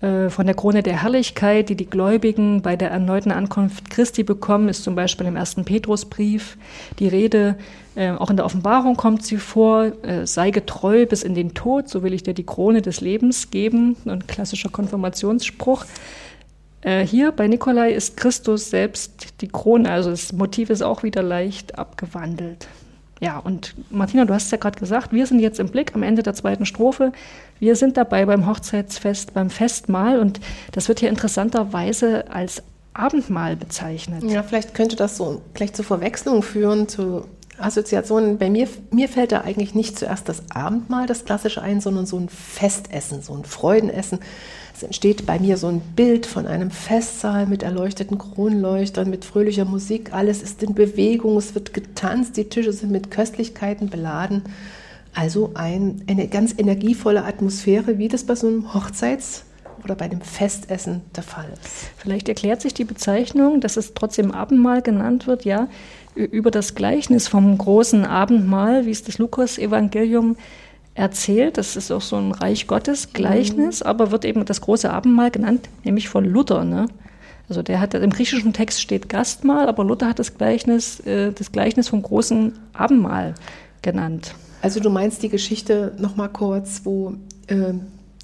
Äh, 0.00 0.30
von 0.30 0.46
der 0.46 0.54
Krone 0.54 0.82
der 0.82 1.02
Herrlichkeit, 1.02 1.68
die 1.68 1.74
die 1.74 1.88
Gläubigen 1.88 2.62
bei 2.62 2.76
der 2.76 2.90
erneuten 2.90 3.30
Ankunft 3.30 3.90
Christi 3.90 4.22
bekommen, 4.22 4.68
ist 4.68 4.82
zum 4.82 4.94
Beispiel 4.94 5.26
im 5.26 5.36
ersten 5.36 5.64
Petrusbrief 5.64 6.56
die 6.98 7.08
Rede. 7.08 7.56
Äh, 7.94 8.12
auch 8.12 8.30
in 8.30 8.36
der 8.36 8.46
Offenbarung 8.46 8.96
kommt 8.96 9.24
sie 9.24 9.36
vor, 9.36 9.92
äh, 10.02 10.26
sei 10.26 10.50
getreu 10.50 11.04
bis 11.04 11.22
in 11.22 11.34
den 11.34 11.52
Tod, 11.52 11.88
so 11.88 12.02
will 12.02 12.14
ich 12.14 12.22
dir 12.22 12.34
die 12.34 12.46
Krone 12.46 12.80
des 12.80 13.00
Lebens 13.00 13.50
geben. 13.50 13.96
Ein 14.06 14.26
klassischer 14.26 14.70
Konfirmationsspruch. 14.70 15.84
Hier 16.82 17.32
bei 17.32 17.46
Nikolai 17.46 17.92
ist 17.92 18.16
Christus 18.16 18.70
selbst 18.70 19.42
die 19.42 19.48
Krone, 19.48 19.90
also 19.90 20.08
das 20.08 20.32
Motiv 20.32 20.70
ist 20.70 20.80
auch 20.80 21.02
wieder 21.02 21.22
leicht 21.22 21.78
abgewandelt. 21.78 22.68
Ja, 23.20 23.38
und 23.38 23.74
Martina, 23.90 24.24
du 24.24 24.32
hast 24.32 24.46
es 24.46 24.50
ja 24.50 24.56
gerade 24.56 24.80
gesagt, 24.80 25.12
wir 25.12 25.26
sind 25.26 25.40
jetzt 25.40 25.60
im 25.60 25.68
Blick 25.68 25.94
am 25.94 26.02
Ende 26.02 26.22
der 26.22 26.34
zweiten 26.34 26.64
Strophe. 26.64 27.12
Wir 27.58 27.76
sind 27.76 27.98
dabei 27.98 28.24
beim 28.24 28.46
Hochzeitsfest, 28.46 29.34
beim 29.34 29.50
Festmahl 29.50 30.18
und 30.18 30.40
das 30.72 30.88
wird 30.88 31.00
hier 31.00 31.10
interessanterweise 31.10 32.30
als 32.30 32.62
Abendmahl 32.94 33.56
bezeichnet. 33.56 34.24
Ja, 34.24 34.42
vielleicht 34.42 34.74
könnte 34.74 34.96
das 34.96 35.18
so 35.18 35.42
gleich 35.52 35.74
zur 35.74 35.84
Verwechslung 35.84 36.42
führen, 36.42 36.88
zu 36.88 37.26
Assoziationen. 37.58 38.38
Bei 38.38 38.48
mir, 38.48 38.68
mir 38.90 39.08
fällt 39.08 39.32
da 39.32 39.42
eigentlich 39.42 39.74
nicht 39.74 39.98
zuerst 39.98 40.28
das 40.28 40.42
Abendmahl, 40.50 41.06
das 41.06 41.26
klassische 41.26 41.62
ein, 41.62 41.80
sondern 41.80 42.06
so 42.06 42.18
ein 42.18 42.28
Festessen, 42.28 43.22
so 43.22 43.34
ein 43.34 43.44
Freudenessen. 43.44 44.18
Es 44.80 44.84
entsteht 44.84 45.26
bei 45.26 45.38
mir 45.38 45.58
so 45.58 45.66
ein 45.66 45.82
Bild 45.94 46.24
von 46.24 46.46
einem 46.46 46.70
Festsaal 46.70 47.46
mit 47.46 47.62
erleuchteten 47.62 48.16
Kronleuchtern, 48.16 49.10
mit 49.10 49.26
fröhlicher 49.26 49.66
Musik. 49.66 50.14
Alles 50.14 50.42
ist 50.42 50.62
in 50.62 50.74
Bewegung, 50.74 51.36
es 51.36 51.54
wird 51.54 51.74
getanzt, 51.74 52.38
die 52.38 52.44
Tische 52.44 52.72
sind 52.72 52.90
mit 52.90 53.10
Köstlichkeiten 53.10 53.90
beladen. 53.90 54.42
Also 55.14 55.50
ein, 55.52 56.00
eine 56.08 56.28
ganz 56.28 56.54
energievolle 56.56 57.24
Atmosphäre, 57.24 57.98
wie 57.98 58.08
das 58.08 58.24
bei 58.24 58.34
so 58.34 58.46
einem 58.46 58.72
Hochzeits- 58.72 59.42
oder 59.84 59.94
bei 59.96 60.06
einem 60.06 60.22
Festessen 60.22 61.02
der 61.14 61.24
Fall 61.24 61.50
ist. 61.62 61.90
Vielleicht 61.98 62.30
erklärt 62.30 62.62
sich 62.62 62.72
die 62.72 62.84
Bezeichnung, 62.84 63.60
dass 63.60 63.76
es 63.76 63.92
trotzdem 63.92 64.30
Abendmahl 64.30 64.80
genannt 64.80 65.26
wird, 65.26 65.44
ja, 65.44 65.68
über 66.14 66.50
das 66.50 66.74
Gleichnis 66.74 67.28
vom 67.28 67.58
großen 67.58 68.06
Abendmahl, 68.06 68.86
wie 68.86 68.92
es 68.92 69.04
das 69.04 69.18
Lukas-Evangelium 69.18 70.36
erzählt. 70.94 71.58
Das 71.58 71.76
ist 71.76 71.90
auch 71.90 72.00
so 72.00 72.16
ein 72.16 72.32
Reich 72.32 72.66
Gottes 72.66 73.12
Gleichnis, 73.12 73.80
mhm. 73.80 73.86
aber 73.86 74.10
wird 74.10 74.24
eben 74.24 74.44
das 74.44 74.60
große 74.60 74.90
Abendmahl 74.90 75.30
genannt, 75.30 75.68
nämlich 75.84 76.08
von 76.08 76.24
Luther. 76.24 76.64
Ne? 76.64 76.86
Also 77.48 77.62
der 77.62 77.80
hat 77.80 77.94
im 77.94 78.10
griechischen 78.10 78.52
Text 78.52 78.80
steht 78.80 79.08
Gastmahl, 79.08 79.68
aber 79.68 79.84
Luther 79.84 80.08
hat 80.08 80.18
das 80.18 80.36
Gleichnis, 80.36 81.00
äh, 81.00 81.32
das 81.32 81.52
Gleichnis 81.52 81.88
vom 81.88 82.02
großen 82.02 82.52
Abendmahl 82.72 83.34
genannt. 83.82 84.34
Also 84.62 84.80
du 84.80 84.90
meinst 84.90 85.22
die 85.22 85.28
Geschichte 85.28 85.92
noch 85.98 86.16
mal 86.16 86.28
kurz, 86.28 86.82
wo 86.84 87.14
äh, 87.46 87.72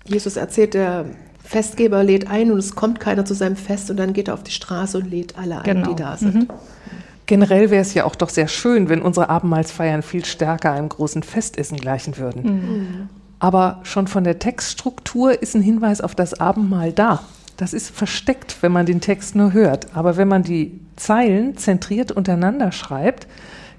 Jesus 0.05 0.37
erzählt, 0.37 0.75
der 0.75 1.07
Festgeber 1.43 2.03
lädt 2.03 2.29
ein 2.29 2.51
und 2.51 2.59
es 2.59 2.75
kommt 2.75 3.01
keiner 3.01 3.25
zu 3.25 3.35
seinem 3.35 3.57
Fest 3.57 3.91
und 3.91 3.97
dann 3.97 4.13
geht 4.13 4.29
er 4.29 4.35
auf 4.35 4.43
die 4.43 4.51
Straße 4.51 4.99
und 4.99 5.11
lädt 5.11 5.39
alle 5.39 5.59
ein, 5.59 5.65
genau. 5.65 5.91
die 5.91 5.97
da 5.97 6.17
sind. 6.17 6.35
Mhm. 6.35 6.49
Generell 7.27 7.71
wäre 7.71 7.83
es 7.83 7.95
ja 7.95 8.05
auch 8.05 8.15
doch 8.15 8.29
sehr 8.29 8.49
schön, 8.49 8.89
wenn 8.89 9.03
unsere 9.03 9.29
Abendmahlsfeiern 9.29 10.03
viel 10.03 10.25
stärker 10.25 10.73
einem 10.73 10.89
großen 10.89 11.23
Festessen 11.23 11.77
gleichen 11.77 12.17
würden. 12.19 12.43
Mhm. 12.43 13.09
Aber 13.39 13.81
schon 13.83 14.07
von 14.07 14.25
der 14.25 14.39
Textstruktur 14.39 15.43
ist 15.43 15.55
ein 15.55 15.63
Hinweis 15.63 16.01
auf 16.01 16.15
das 16.15 16.35
Abendmahl 16.41 16.93
da. 16.93 17.23
Das 17.57 17.73
ist 17.73 17.91
versteckt, 17.91 18.59
wenn 18.61 18.73
man 18.73 18.87
den 18.87 19.01
Text 19.01 19.35
nur 19.35 19.53
hört. 19.53 19.95
Aber 19.95 20.17
wenn 20.17 20.29
man 20.29 20.43
die 20.43 20.81
Zeilen 20.97 21.57
zentriert 21.57 22.13
untereinander 22.13 22.71
schreibt, 22.71 23.27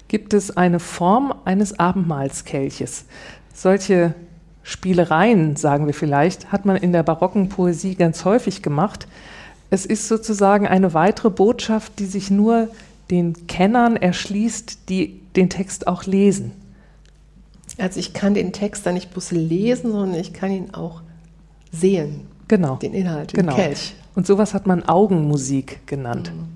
gibt 0.08 0.34
es 0.34 0.56
eine 0.56 0.80
Form 0.80 1.34
eines 1.44 1.78
Abendmahlskelches. 1.78 3.04
Solche 3.54 4.14
Spielereien, 4.62 5.56
sagen 5.56 5.86
wir 5.86 5.94
vielleicht, 5.94 6.52
hat 6.52 6.66
man 6.66 6.76
in 6.76 6.92
der 6.92 7.02
barocken 7.02 7.48
Poesie 7.48 7.94
ganz 7.94 8.24
häufig 8.24 8.62
gemacht. 8.62 9.06
Es 9.70 9.86
ist 9.86 10.08
sozusagen 10.08 10.66
eine 10.66 10.94
weitere 10.94 11.30
Botschaft, 11.30 11.98
die 11.98 12.06
sich 12.06 12.30
nur 12.30 12.68
den 13.10 13.46
Kennern 13.46 13.96
erschließt, 13.96 14.88
die 14.88 15.20
den 15.36 15.50
Text 15.50 15.86
auch 15.86 16.04
lesen. 16.04 16.52
Also 17.78 18.00
ich 18.00 18.12
kann 18.12 18.34
den 18.34 18.52
Text 18.52 18.86
dann 18.86 18.94
nicht 18.94 19.10
bloß 19.10 19.30
lesen, 19.30 19.92
sondern 19.92 20.18
ich 20.18 20.32
kann 20.32 20.50
ihn 20.50 20.74
auch 20.74 21.02
sehen. 21.70 22.26
Genau. 22.48 22.76
Den 22.76 22.94
Inhalt, 22.94 23.32
den 23.32 23.40
genau. 23.40 23.54
Kelch. 23.54 23.94
Und 24.14 24.26
sowas 24.26 24.54
hat 24.54 24.66
man 24.66 24.82
Augenmusik 24.82 25.86
genannt. 25.86 26.32
Mhm. 26.34 26.48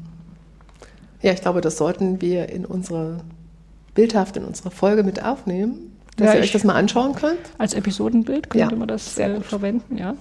Ja, 1.23 1.33
ich 1.33 1.41
glaube, 1.41 1.61
das 1.61 1.77
sollten 1.77 2.21
wir 2.21 2.49
in 2.49 2.65
unsere 2.65 3.21
bildhaft 3.95 4.37
in 4.37 4.45
unserer 4.45 4.71
Folge 4.71 5.03
mit 5.03 5.23
aufnehmen, 5.23 5.93
dass 6.17 6.29
ja, 6.29 6.35
ihr 6.35 6.41
euch 6.41 6.53
das 6.53 6.65
mal 6.65 6.75
anschauen 6.75 7.15
könnt. 7.15 7.39
Als 7.59 7.75
Episodenbild 7.75 8.51
könnte 8.51 8.75
ja, 8.75 8.79
man 8.79 8.89
das 8.89 9.19
äh, 9.19 9.41
verwenden, 9.41 9.99
ja. 9.99 10.15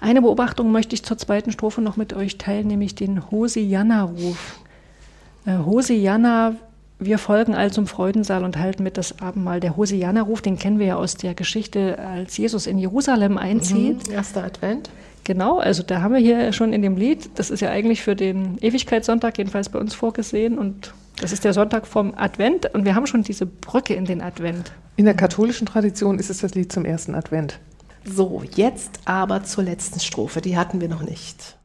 Eine 0.00 0.20
Beobachtung 0.20 0.72
möchte 0.72 0.94
ich 0.94 1.04
zur 1.04 1.16
zweiten 1.16 1.52
Strophe 1.52 1.80
noch 1.80 1.96
mit 1.96 2.12
euch 2.12 2.36
teilen, 2.36 2.66
nämlich 2.66 2.94
den 2.96 3.30
Hosianna-Ruf. 3.30 4.60
Äh, 5.46 5.58
Hosianna 5.64 6.56
Wir 6.98 7.18
folgen 7.18 7.54
all 7.54 7.72
zum 7.72 7.88
Freudensaal 7.88 8.44
und 8.44 8.56
halten 8.56 8.84
mit 8.84 8.96
das 8.96 9.20
Abendmahl. 9.20 9.58
Der 9.58 9.76
Hosianerruf, 9.76 10.40
den 10.40 10.56
kennen 10.56 10.78
wir 10.78 10.86
ja 10.86 10.96
aus 10.96 11.16
der 11.16 11.34
Geschichte, 11.34 11.98
als 11.98 12.36
Jesus 12.36 12.68
in 12.68 12.78
Jerusalem 12.78 13.38
einzieht. 13.38 14.06
Mhm. 14.08 14.14
Erster 14.14 14.44
Advent. 14.44 14.88
Genau, 15.24 15.58
also 15.58 15.82
da 15.82 16.00
haben 16.00 16.14
wir 16.14 16.20
hier 16.20 16.52
schon 16.52 16.72
in 16.72 16.82
dem 16.82 16.96
Lied, 16.96 17.30
das 17.36 17.50
ist 17.50 17.60
ja 17.60 17.70
eigentlich 17.70 18.02
für 18.02 18.16
den 18.16 18.58
Ewigkeitssonntag 18.60 19.38
jedenfalls 19.38 19.68
bei 19.68 19.78
uns 19.78 19.94
vorgesehen 19.94 20.58
und 20.58 20.94
das 21.20 21.32
ist 21.32 21.44
der 21.44 21.52
Sonntag 21.52 21.86
vom 21.86 22.14
Advent 22.16 22.74
und 22.74 22.84
wir 22.84 22.96
haben 22.96 23.06
schon 23.06 23.22
diese 23.22 23.46
Brücke 23.46 23.94
in 23.94 24.04
den 24.04 24.20
Advent. 24.20 24.72
In 24.96 25.04
der 25.04 25.14
katholischen 25.14 25.66
Tradition 25.66 26.18
ist 26.18 26.30
es 26.30 26.38
das 26.38 26.54
Lied 26.54 26.72
zum 26.72 26.84
ersten 26.84 27.14
Advent. 27.14 27.60
So, 28.04 28.42
jetzt 28.56 28.98
aber 29.04 29.44
zur 29.44 29.62
letzten 29.62 30.00
Strophe, 30.00 30.40
die 30.40 30.56
hatten 30.56 30.80
wir 30.80 30.88
noch 30.88 31.02
nicht. 31.02 31.56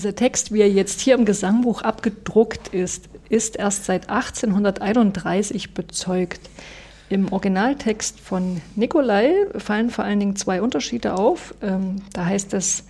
Dieser 0.00 0.14
Text, 0.14 0.50
wie 0.50 0.62
er 0.62 0.70
jetzt 0.70 1.02
hier 1.02 1.14
im 1.14 1.26
Gesangbuch 1.26 1.82
abgedruckt 1.82 2.68
ist, 2.68 3.10
ist 3.28 3.56
erst 3.56 3.84
seit 3.84 4.08
1831 4.08 5.74
bezeugt. 5.74 6.40
Im 7.10 7.30
Originaltext 7.30 8.18
von 8.18 8.62
Nikolai 8.76 9.30
fallen 9.58 9.90
vor 9.90 10.06
allen 10.06 10.18
Dingen 10.18 10.36
zwei 10.36 10.62
Unterschiede 10.62 11.18
auf. 11.18 11.54
Ähm, 11.60 11.96
da 12.14 12.24
heißt 12.24 12.54
es 12.54 12.84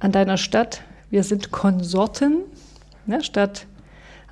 an 0.00 0.10
deiner 0.10 0.36
Stadt, 0.36 0.82
wir 1.10 1.22
sind 1.22 1.52
Konsorten, 1.52 2.38
ne, 3.06 3.22
statt 3.22 3.68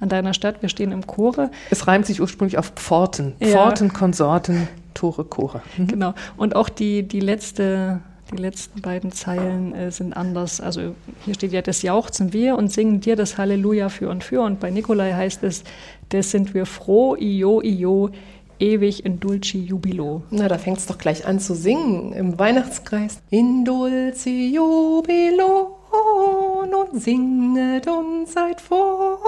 an 0.01 0.09
deiner 0.09 0.35
Stadt, 0.35 0.63
wir 0.63 0.69
stehen 0.69 0.91
im 0.91 1.07
Chore. 1.07 1.53
Es 1.71 1.87
reimt 1.87 2.07
sich 2.07 2.21
ursprünglich 2.21 2.59
auf 2.59 2.73
Pforten. 2.75 3.37
Ja. 3.39 3.51
Pforten, 3.51 3.93
Konsorten, 3.93 4.67
Tore, 4.95 5.25
Chore. 5.27 5.63
Mhm. 5.77 5.87
Genau. 5.87 6.15
Und 6.37 6.57
auch 6.57 6.71
die, 6.71 7.05
die 7.05 7.21
letzte 7.21 8.01
die 8.33 8.37
letzten 8.37 8.81
beiden 8.81 9.13
Zeilen 9.13 9.75
äh, 9.75 9.91
sind 9.91 10.13
anders. 10.13 10.61
Also 10.61 10.95
hier 11.25 11.35
steht 11.35 11.53
ja, 11.53 11.63
das 11.63 11.83
jauchzen 11.83 12.33
wir 12.33 12.57
und 12.57 12.73
singen 12.73 13.01
dir 13.01 13.17
das 13.17 13.39
Halleluja 13.39 13.89
für 13.89 14.09
und 14.09 14.25
für. 14.25 14.43
Und 14.43 14.61
bei 14.61 14.71
Nikolai 14.71 15.13
heißt 15.13 15.43
es, 15.45 15.63
das 16.09 16.31
sind 16.31 16.55
wir 16.55 16.67
froh, 16.67 17.17
io, 17.17 17.63
io, 17.63 18.11
ewig 18.59 19.05
in 19.05 19.21
dulci 19.21 19.59
jubilo. 19.59 20.23
Na, 20.31 20.49
da 20.49 20.59
fängt 20.59 20.79
es 20.79 20.87
doch 20.87 20.99
gleich 20.99 21.27
an 21.27 21.39
zu 21.39 21.55
singen 21.55 22.13
im 22.13 22.39
Weihnachtskreis. 22.39 23.21
In 23.31 23.65
dulci 23.65 24.55
jubilo, 24.55 25.77
nun 26.71 27.01
singet 27.01 27.87
und 27.87 28.29
seid 28.29 28.61
froh. 28.61 29.19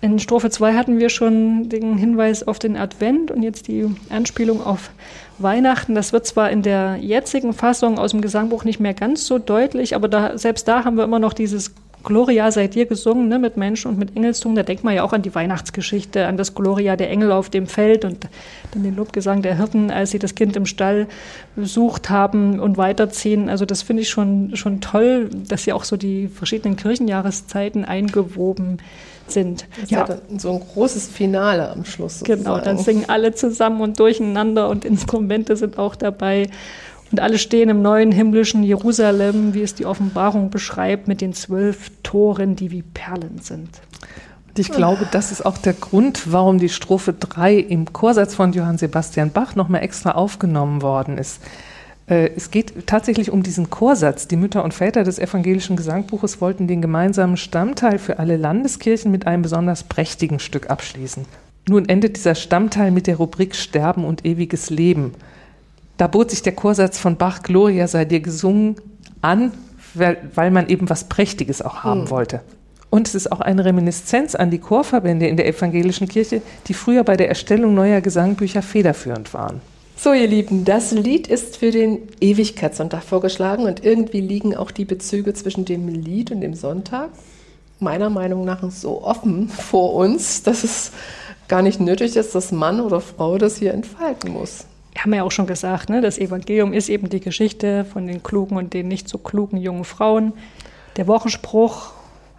In 0.00 0.18
Strophe 0.18 0.50
2 0.50 0.74
hatten 0.74 0.98
wir 0.98 1.08
schon 1.08 1.70
den 1.70 1.96
Hinweis 1.96 2.46
auf 2.46 2.58
den 2.58 2.76
Advent 2.76 3.30
und 3.30 3.42
jetzt 3.42 3.68
die 3.68 3.86
Anspielung 4.10 4.62
auf 4.62 4.90
Weihnachten. 5.38 5.94
Das 5.94 6.12
wird 6.12 6.26
zwar 6.26 6.50
in 6.50 6.62
der 6.62 6.96
jetzigen 6.96 7.52
Fassung 7.52 7.98
aus 7.98 8.12
dem 8.12 8.20
Gesangbuch 8.20 8.64
nicht 8.64 8.80
mehr 8.80 8.94
ganz 8.94 9.26
so 9.26 9.38
deutlich, 9.38 9.94
aber 9.94 10.08
da, 10.08 10.38
selbst 10.38 10.68
da 10.68 10.84
haben 10.84 10.96
wir 10.96 11.04
immer 11.04 11.18
noch 11.18 11.32
dieses 11.32 11.74
Gloria 12.04 12.50
sei 12.50 12.68
dir 12.68 12.86
gesungen, 12.86 13.28
ne, 13.28 13.38
mit 13.38 13.56
Menschen 13.56 13.88
und 13.90 13.98
mit 13.98 14.16
Engelstum. 14.16 14.54
Da 14.54 14.62
denkt 14.62 14.84
man 14.84 14.94
ja 14.94 15.02
auch 15.02 15.12
an 15.12 15.22
die 15.22 15.34
Weihnachtsgeschichte, 15.34 16.26
an 16.26 16.36
das 16.36 16.54
Gloria 16.54 16.96
der 16.96 17.10
Engel 17.10 17.32
auf 17.32 17.50
dem 17.50 17.66
Feld 17.66 18.04
und 18.04 18.28
dann 18.72 18.82
den 18.82 18.94
Lobgesang 18.94 19.42
der 19.42 19.56
Hirten, 19.56 19.90
als 19.90 20.10
sie 20.10 20.18
das 20.18 20.34
Kind 20.34 20.54
im 20.56 20.66
Stall 20.66 21.08
besucht 21.56 22.10
haben 22.10 22.60
und 22.60 22.76
weiterziehen. 22.76 23.48
Also 23.48 23.64
das 23.64 23.82
finde 23.82 24.02
ich 24.02 24.10
schon, 24.10 24.54
schon 24.54 24.80
toll, 24.80 25.30
dass 25.48 25.64
sie 25.64 25.72
auch 25.72 25.84
so 25.84 25.96
die 25.96 26.28
verschiedenen 26.28 26.76
Kirchenjahreszeiten 26.76 27.84
eingewoben 27.84 28.78
sind. 29.26 29.66
Das 29.80 29.90
ja. 29.90 30.06
So 30.36 30.52
ein 30.52 30.60
großes 30.60 31.08
Finale 31.08 31.70
am 31.70 31.84
Schluss. 31.84 32.20
Sozusagen. 32.20 32.44
Genau, 32.44 32.58
dann 32.58 32.78
singen 32.78 33.04
alle 33.08 33.34
zusammen 33.34 33.80
und 33.80 33.98
durcheinander 33.98 34.68
und 34.68 34.84
Instrumente 34.84 35.56
sind 35.56 35.78
auch 35.78 35.96
dabei. 35.96 36.48
Und 37.14 37.20
alle 37.20 37.38
stehen 37.38 37.68
im 37.68 37.80
neuen 37.80 38.10
himmlischen 38.10 38.64
Jerusalem, 38.64 39.54
wie 39.54 39.62
es 39.62 39.76
die 39.76 39.86
Offenbarung 39.86 40.50
beschreibt, 40.50 41.06
mit 41.06 41.20
den 41.20 41.32
zwölf 41.32 41.92
Toren, 42.02 42.56
die 42.56 42.72
wie 42.72 42.82
Perlen 42.82 43.38
sind. 43.40 43.68
Und 44.48 44.58
ich 44.58 44.72
glaube, 44.72 45.06
das 45.12 45.30
ist 45.30 45.46
auch 45.46 45.56
der 45.56 45.74
Grund, 45.74 46.32
warum 46.32 46.58
die 46.58 46.68
Strophe 46.68 47.12
3 47.12 47.54
im 47.54 47.92
Chorsatz 47.92 48.34
von 48.34 48.52
Johann 48.52 48.78
Sebastian 48.78 49.30
Bach 49.30 49.54
nochmal 49.54 49.84
extra 49.84 50.10
aufgenommen 50.10 50.82
worden 50.82 51.16
ist. 51.16 51.40
Äh, 52.08 52.30
es 52.34 52.50
geht 52.50 52.88
tatsächlich 52.88 53.30
um 53.30 53.44
diesen 53.44 53.70
Chorsatz. 53.70 54.26
Die 54.26 54.34
Mütter 54.34 54.64
und 54.64 54.74
Väter 54.74 55.04
des 55.04 55.20
evangelischen 55.20 55.76
Gesangbuches 55.76 56.40
wollten 56.40 56.66
den 56.66 56.82
gemeinsamen 56.82 57.36
Stammteil 57.36 58.00
für 58.00 58.18
alle 58.18 58.36
Landeskirchen 58.36 59.12
mit 59.12 59.28
einem 59.28 59.42
besonders 59.42 59.84
prächtigen 59.84 60.40
Stück 60.40 60.68
abschließen. 60.68 61.26
Nun 61.68 61.88
endet 61.88 62.16
dieser 62.16 62.34
Stammteil 62.34 62.90
mit 62.90 63.06
der 63.06 63.18
Rubrik 63.18 63.54
Sterben 63.54 64.04
und 64.04 64.24
ewiges 64.24 64.68
Leben. 64.70 65.12
Da 65.96 66.06
bot 66.06 66.30
sich 66.30 66.42
der 66.42 66.54
Chorsatz 66.54 66.98
von 66.98 67.16
Bach 67.16 67.42
Gloria 67.42 67.86
sei 67.86 68.04
dir 68.04 68.20
gesungen 68.20 68.76
an, 69.20 69.52
weil, 69.94 70.50
man 70.50 70.68
eben 70.68 70.90
was 70.90 71.04
Prächtiges 71.08 71.62
auch 71.62 71.84
haben 71.84 72.02
hm. 72.02 72.10
wollte. 72.10 72.40
Und 72.90 73.08
es 73.08 73.14
ist 73.14 73.32
auch 73.32 73.40
eine 73.40 73.64
Reminiszenz 73.64 74.34
an 74.34 74.50
die 74.50 74.58
Chorverbände 74.58 75.26
in 75.26 75.36
der 75.36 75.48
evangelischen 75.48 76.08
Kirche, 76.08 76.42
die 76.66 76.74
früher 76.74 77.02
bei 77.02 77.16
der 77.16 77.28
Erstellung 77.28 77.74
neuer 77.74 78.00
Gesangbücher 78.00 78.62
federführend 78.62 79.34
waren. 79.34 79.60
So, 79.96 80.12
ihr 80.12 80.26
Lieben, 80.26 80.64
das 80.64 80.90
Lied 80.92 81.28
ist 81.28 81.56
für 81.56 81.70
den 81.70 82.08
Ewigkeitssonntag 82.20 83.02
vorgeschlagen 83.02 83.64
und 83.64 83.84
irgendwie 83.84 84.20
liegen 84.20 84.56
auch 84.56 84.70
die 84.70 84.84
Bezüge 84.84 85.34
zwischen 85.34 85.64
dem 85.64 85.88
Lied 85.88 86.30
und 86.30 86.40
dem 86.40 86.54
Sonntag 86.54 87.10
meiner 87.78 88.10
Meinung 88.10 88.44
nach 88.44 88.68
so 88.70 89.02
offen 89.02 89.48
vor 89.48 89.94
uns, 89.94 90.42
dass 90.42 90.64
es 90.64 90.92
gar 91.48 91.62
nicht 91.62 91.80
nötig 91.80 92.16
ist, 92.16 92.34
dass 92.34 92.52
Mann 92.52 92.80
oder 92.80 93.00
Frau 93.00 93.38
das 93.38 93.56
hier 93.56 93.74
entfalten 93.74 94.32
muss. 94.32 94.66
Wir 94.94 95.02
haben 95.02 95.14
ja 95.14 95.24
auch 95.24 95.32
schon 95.32 95.46
gesagt, 95.46 95.90
ne, 95.90 96.00
das 96.00 96.18
Evangelium 96.18 96.72
ist 96.72 96.88
eben 96.88 97.08
die 97.08 97.20
Geschichte 97.20 97.84
von 97.84 98.06
den 98.06 98.22
klugen 98.22 98.56
und 98.56 98.72
den 98.72 98.88
nicht 98.88 99.08
so 99.08 99.18
klugen 99.18 99.58
jungen 99.58 99.84
Frauen. 99.84 100.32
Der 100.96 101.08
Wochenspruch 101.08 101.92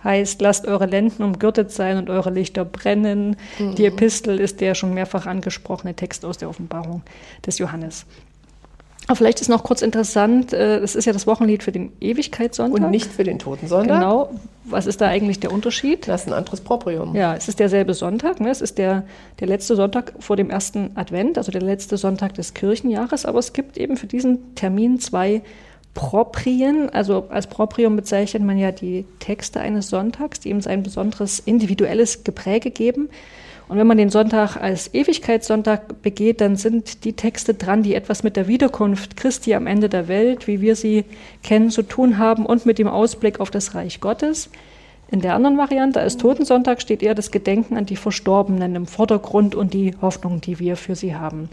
heißt, 0.04 0.40
lasst 0.42 0.66
eure 0.66 0.86
Lenden 0.86 1.24
umgürtet 1.24 1.72
sein 1.72 1.98
und 1.98 2.10
eure 2.10 2.30
Lichter 2.30 2.64
brennen. 2.64 3.36
Mhm. 3.60 3.76
Die 3.76 3.86
Epistel 3.86 4.40
ist 4.40 4.62
der 4.62 4.74
schon 4.74 4.94
mehrfach 4.94 5.26
angesprochene 5.26 5.96
Text 5.96 6.24
aus 6.24 6.38
der 6.38 6.50
Offenbarung 6.50 7.02
des 7.46 7.58
Johannes. 7.58 8.06
Aber 9.08 9.16
vielleicht 9.16 9.42
ist 9.42 9.50
noch 9.50 9.64
kurz 9.64 9.82
interessant, 9.82 10.52
äh, 10.52 10.80
es 10.80 10.96
ist 10.96 11.06
ja 11.06 11.14
das 11.14 11.28
Wochenlied 11.28 11.64
für 11.64 11.72
den 11.72 11.92
Ewigkeitssonntag. 12.02 12.84
Und 12.84 12.90
nicht 12.92 13.12
für 13.12 13.24
den 13.24 13.38
Totensonntag. 13.38 14.00
Genau. 14.00 14.32
Was 14.64 14.88
ist 14.88 15.00
da 15.00 15.08
eigentlich 15.08 15.40
der 15.40 15.52
Unterschied? 15.52 16.08
Das 16.08 16.22
ist 16.22 16.28
ein 16.28 16.34
anderes 16.34 16.62
Proprium. 16.62 17.16
Ja, 17.16 17.36
es 17.36 17.48
ist 17.48 17.60
derselbe 17.60 17.94
Sonntag. 17.94 18.40
Ne? 18.40 18.50
Es 18.50 18.62
ist 18.62 18.80
der, 18.80 19.04
der 19.40 19.48
letzte 19.48 19.76
Sonntag 19.76 20.14
vor 20.20 20.36
dem 20.36 20.50
ersten 20.50 20.92
Advent, 20.96 21.38
also 21.38 21.52
der 21.52 21.62
letzte 21.62 21.98
Sonntag 21.98 22.34
des 22.34 22.56
Kirchenjahres. 22.56 23.26
Aber 23.26 23.38
es 23.38 23.54
gibt 23.54 23.78
eben 23.78 23.96
für 23.96 24.08
diesen 24.08 24.56
Termin 24.56 25.00
zwei 25.00 25.44
Proprien, 25.94 26.90
also 26.90 27.28
als 27.30 27.48
Proprium 27.48 27.96
bezeichnet 27.96 28.44
man 28.44 28.58
ja 28.58 28.72
die 28.72 29.06
Texte 29.20 29.62
eines 29.62 29.90
Sonntags, 29.90 30.42
die 30.42 30.50
ihm 30.50 30.62
sein 30.62 30.84
besonderes 30.84 31.40
individuelles 31.40 32.24
Gepräge 32.24 32.70
geben. 32.70 33.10
Und 33.68 33.78
wenn 33.78 33.88
man 33.88 33.98
den 33.98 34.10
Sonntag 34.10 34.58
als 34.58 34.94
Ewigkeitssonntag 34.94 36.02
begeht, 36.02 36.40
dann 36.40 36.56
sind 36.56 37.04
die 37.04 37.14
Texte 37.14 37.56
dran, 37.56 37.82
die 37.82 37.96
etwas 37.96 38.22
mit 38.22 38.36
der 38.36 38.48
Wiederkunft 38.48 39.18
Christi 39.18 39.56
am 39.56 39.66
Ende 39.66 39.90
der 39.90 40.08
Welt, 40.08 40.48
wie 40.48 40.62
wir 40.62 40.76
sie 40.76 41.04
kennen, 41.42 41.72
zu 41.72 41.82
tun 41.82 42.18
haben 42.20 42.46
und 42.46 42.66
mit 42.66 42.78
dem 42.78 42.88
Ausblick 42.88 43.40
auf 43.40 43.50
das 43.50 43.74
Reich 43.74 44.02
Gottes. 44.02 44.50
In 45.12 45.22
der 45.22 45.36
anderen 45.36 45.58
Variante 45.58 46.00
als 46.00 46.18
Totensonntag 46.18 46.82
steht 46.82 47.04
eher 47.04 47.14
das 47.14 47.30
Gedenken 47.30 47.78
an 47.78 47.86
die 47.86 47.96
Verstorbenen 47.96 48.76
im 48.76 48.88
Vordergrund 48.88 49.54
und 49.54 49.74
die 49.74 49.94
Hoffnung, 50.02 50.42
die 50.42 50.60
wir 50.60 50.78
für 50.78 50.96
sie 50.96 51.16
haben. 51.16 51.50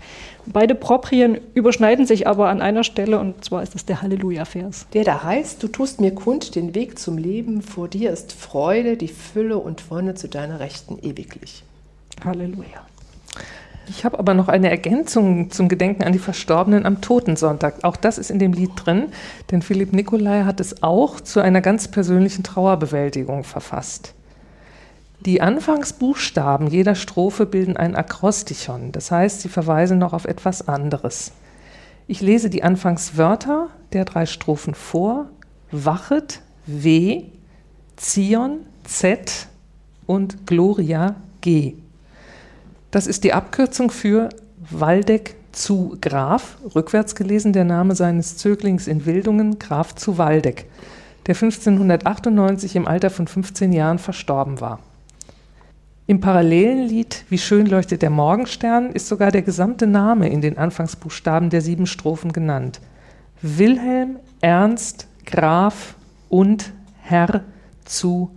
Beide 0.46 0.74
Proprien 0.74 1.38
überschneiden 1.52 2.06
sich 2.06 2.26
aber 2.26 2.48
an 2.48 2.62
einer 2.62 2.82
Stelle 2.82 3.20
und 3.20 3.44
zwar 3.44 3.62
ist 3.62 3.74
es 3.74 3.84
der 3.84 4.00
Halleluja-Vers. 4.00 4.86
Der 4.94 5.04
da 5.04 5.22
heißt, 5.22 5.62
du 5.62 5.68
tust 5.68 6.00
mir 6.00 6.14
kund 6.14 6.54
den 6.54 6.74
Weg 6.74 6.98
zum 6.98 7.18
Leben, 7.18 7.60
vor 7.60 7.88
dir 7.88 8.10
ist 8.10 8.32
Freude, 8.32 8.96
die 8.96 9.08
Fülle 9.08 9.58
und 9.58 9.90
Wonne 9.90 10.14
zu 10.14 10.28
deiner 10.28 10.58
Rechten 10.58 10.98
ewiglich. 11.02 11.62
Halleluja. 12.24 12.86
Ich 13.88 14.04
habe 14.04 14.18
aber 14.18 14.34
noch 14.34 14.48
eine 14.48 14.70
Ergänzung 14.70 15.50
zum 15.50 15.68
Gedenken 15.68 16.04
an 16.04 16.12
die 16.12 16.18
Verstorbenen 16.18 16.86
am 16.86 17.00
Totensonntag. 17.00 17.82
Auch 17.82 17.96
das 17.96 18.16
ist 18.16 18.30
in 18.30 18.38
dem 18.38 18.52
Lied 18.52 18.70
drin, 18.76 19.08
denn 19.50 19.60
Philipp 19.60 19.92
Nicolai 19.92 20.44
hat 20.44 20.60
es 20.60 20.82
auch 20.82 21.20
zu 21.20 21.40
einer 21.40 21.60
ganz 21.60 21.88
persönlichen 21.88 22.44
Trauerbewältigung 22.44 23.44
verfasst. 23.44 24.14
Die 25.20 25.40
Anfangsbuchstaben 25.40 26.68
jeder 26.68 26.94
Strophe 26.94 27.46
bilden 27.46 27.76
ein 27.76 27.94
Akrostichon, 27.94 28.92
das 28.92 29.10
heißt, 29.10 29.40
sie 29.42 29.48
verweisen 29.48 29.98
noch 29.98 30.12
auf 30.12 30.24
etwas 30.24 30.66
anderes. 30.66 31.32
Ich 32.08 32.20
lese 32.20 32.50
die 32.50 32.62
Anfangswörter 32.62 33.68
der 33.92 34.04
drei 34.04 34.26
Strophen 34.26 34.74
vor: 34.74 35.26
Wachet, 35.70 36.40
W, 36.66 37.24
Zion, 37.96 38.60
Z 38.84 39.48
und 40.06 40.46
Gloria, 40.46 41.14
G. 41.40 41.74
Das 42.92 43.06
ist 43.06 43.24
die 43.24 43.32
Abkürzung 43.32 43.90
für 43.90 44.28
Waldeck 44.70 45.34
zu 45.50 45.96
Graf, 46.02 46.58
rückwärts 46.74 47.14
gelesen 47.14 47.54
der 47.54 47.64
Name 47.64 47.94
seines 47.94 48.36
Zöglings 48.36 48.86
in 48.86 49.06
Wildungen, 49.06 49.58
Graf 49.58 49.94
zu 49.94 50.18
Waldeck, 50.18 50.66
der 51.26 51.34
1598 51.34 52.76
im 52.76 52.86
Alter 52.86 53.08
von 53.08 53.26
15 53.26 53.72
Jahren 53.72 53.98
verstorben 53.98 54.60
war. 54.60 54.78
Im 56.06 56.20
parallelen 56.20 56.86
Lied 56.86 57.24
Wie 57.30 57.38
schön 57.38 57.64
leuchtet 57.64 58.02
der 58.02 58.10
Morgenstern 58.10 58.90
ist 58.90 59.08
sogar 59.08 59.30
der 59.30 59.40
gesamte 59.40 59.86
Name 59.86 60.28
in 60.28 60.42
den 60.42 60.58
Anfangsbuchstaben 60.58 61.48
der 61.48 61.62
sieben 61.62 61.86
Strophen 61.86 62.34
genannt. 62.34 62.82
Wilhelm 63.40 64.16
Ernst 64.42 65.06
Graf 65.24 65.94
und 66.28 66.74
Herr 67.00 67.42
zu 67.86 68.30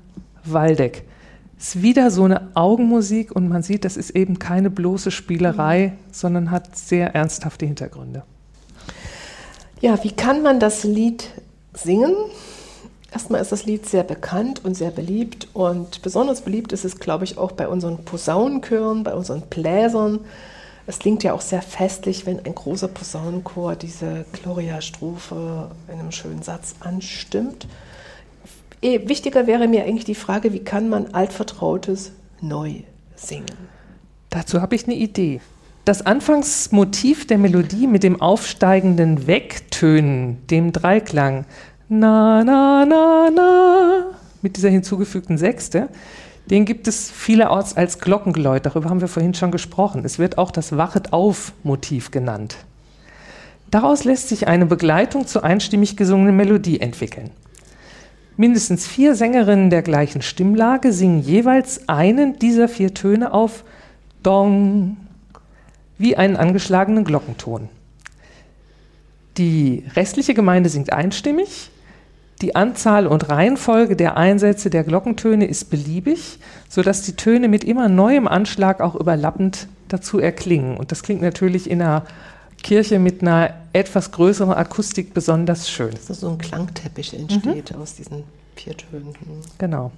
Waldeck 0.45 1.03
ist 1.57 1.81
wieder 1.81 2.11
so 2.11 2.23
eine 2.23 2.49
Augenmusik 2.53 3.31
und 3.31 3.47
man 3.47 3.63
sieht, 3.63 3.85
das 3.85 3.97
ist 3.97 4.11
eben 4.11 4.39
keine 4.39 4.69
bloße 4.69 5.11
Spielerei, 5.11 5.93
sondern 6.11 6.51
hat 6.51 6.75
sehr 6.77 7.15
ernsthafte 7.15 7.65
Hintergründe. 7.65 8.23
Ja, 9.81 10.03
wie 10.03 10.11
kann 10.11 10.41
man 10.41 10.59
das 10.59 10.83
Lied 10.83 11.29
singen? 11.73 12.15
Erstmal 13.11 13.41
ist 13.41 13.51
das 13.51 13.65
Lied 13.65 13.87
sehr 13.87 14.03
bekannt 14.03 14.65
und 14.65 14.75
sehr 14.75 14.91
beliebt 14.91 15.47
und 15.53 16.01
besonders 16.01 16.41
beliebt 16.41 16.73
ist 16.73 16.83
es, 16.83 16.99
glaube 16.99 17.23
ich, 17.23 17.37
auch 17.37 17.53
bei 17.53 17.67
unseren 17.67 18.03
Posaunenchören, 18.03 19.03
bei 19.03 19.13
unseren 19.13 19.41
Bläsern. 19.41 20.19
Es 20.85 20.99
klingt 20.99 21.23
ja 21.23 21.33
auch 21.33 21.41
sehr 21.41 21.61
festlich, 21.61 22.25
wenn 22.25 22.45
ein 22.45 22.53
großer 22.53 22.89
Posaunenchor 22.89 23.75
diese 23.75 24.25
Gloria-Strophe 24.33 25.71
in 25.87 25.99
einem 25.99 26.11
schönen 26.11 26.43
Satz 26.43 26.75
anstimmt. 26.81 27.67
Eh, 28.81 29.07
wichtiger 29.07 29.47
wäre 29.47 29.67
mir 29.67 29.83
eigentlich 29.83 30.05
die 30.05 30.15
Frage, 30.15 30.53
wie 30.53 30.63
kann 30.63 30.89
man 30.89 31.13
altvertrautes 31.13 32.11
neu 32.41 32.81
singen? 33.15 33.45
Dazu 34.29 34.61
habe 34.61 34.75
ich 34.75 34.85
eine 34.85 34.95
Idee. 34.95 35.41
Das 35.85 36.05
Anfangsmotiv 36.05 37.27
der 37.27 37.37
Melodie 37.37 37.87
mit 37.87 38.03
dem 38.03 38.19
aufsteigenden 38.19 39.27
Wegtönen, 39.27 40.45
dem 40.47 40.71
Dreiklang, 40.71 41.45
na, 41.87 42.43
na, 42.43 42.85
na, 42.85 43.29
na, 43.29 44.05
mit 44.41 44.57
dieser 44.57 44.69
hinzugefügten 44.69 45.37
Sechste, 45.37 45.89
den 46.49 46.65
gibt 46.65 46.87
es 46.87 47.09
vielerorts 47.09 47.77
als 47.77 47.99
Glockengeläut. 47.99 48.65
Darüber 48.65 48.89
haben 48.89 49.01
wir 49.01 49.07
vorhin 49.07 49.33
schon 49.33 49.51
gesprochen. 49.51 50.03
Es 50.05 50.19
wird 50.19 50.37
auch 50.37 50.51
das 50.51 50.75
Wachet-auf-Motiv 50.75 52.11
genannt. 52.11 52.57
Daraus 53.71 54.03
lässt 54.03 54.29
sich 54.29 54.47
eine 54.47 54.65
Begleitung 54.65 55.27
zur 55.27 55.43
einstimmig 55.43 55.97
gesungenen 55.97 56.35
Melodie 56.35 56.79
entwickeln. 56.81 57.31
Mindestens 58.37 58.85
vier 58.85 59.15
Sängerinnen 59.15 59.69
der 59.69 59.81
gleichen 59.81 60.21
Stimmlage 60.21 60.91
singen 60.91 61.21
jeweils 61.21 61.87
einen 61.87 62.37
dieser 62.37 62.67
vier 62.67 62.93
Töne 62.93 63.33
auf 63.33 63.63
Dong, 64.23 64.97
wie 65.97 66.17
einen 66.17 66.35
angeschlagenen 66.35 67.05
Glockenton. 67.05 67.69
Die 69.37 69.85
restliche 69.95 70.33
Gemeinde 70.33 70.69
singt 70.69 70.91
einstimmig. 70.91 71.69
Die 72.41 72.55
Anzahl 72.57 73.07
und 73.07 73.29
Reihenfolge 73.29 73.95
der 73.95 74.17
Einsätze 74.17 74.69
der 74.69 74.83
Glockentöne 74.83 75.45
ist 75.45 75.69
beliebig, 75.69 76.39
sodass 76.67 77.03
die 77.03 77.15
Töne 77.15 77.47
mit 77.47 77.63
immer 77.63 77.87
neuem 77.87 78.27
Anschlag 78.27 78.81
auch 78.81 78.95
überlappend 78.95 79.69
dazu 79.87 80.19
erklingen. 80.19 80.75
Und 80.75 80.91
das 80.91 81.03
klingt 81.03 81.21
natürlich 81.21 81.69
in 81.69 81.81
einer 81.81 82.03
Kirche 82.65 82.97
mit 82.97 83.21
einer 83.21 83.53
etwas 83.73 84.11
größeren 84.11 84.51
Akustik 84.51 85.13
besonders 85.13 85.69
schön. 85.69 85.91
Dass 86.07 86.21
so 86.21 86.29
ein 86.29 86.39
Klangteppich 86.39 87.13
entsteht 87.13 87.71
mhm. 87.71 87.79
aus 87.79 87.93
diesen 87.93 88.23
vier 88.55 88.75
Tönen. 88.75 89.13
Genau. 89.59 89.91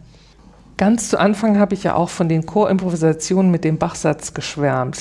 Ganz 0.76 1.08
zu 1.08 1.18
Anfang 1.18 1.58
habe 1.60 1.76
ich 1.76 1.84
ja 1.84 1.96
auch 1.96 2.10
von 2.10 2.28
den 2.28 2.46
Chorimprovisationen 2.46 3.50
mit 3.52 3.64
dem 3.64 3.78
Bachsatz 3.78 4.34
geschwärmt. 4.34 5.00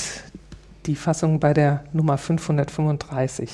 Die 0.86 0.94
Fassung 0.94 1.40
bei 1.40 1.52
der 1.54 1.82
Nummer 1.92 2.18
535. 2.18 3.50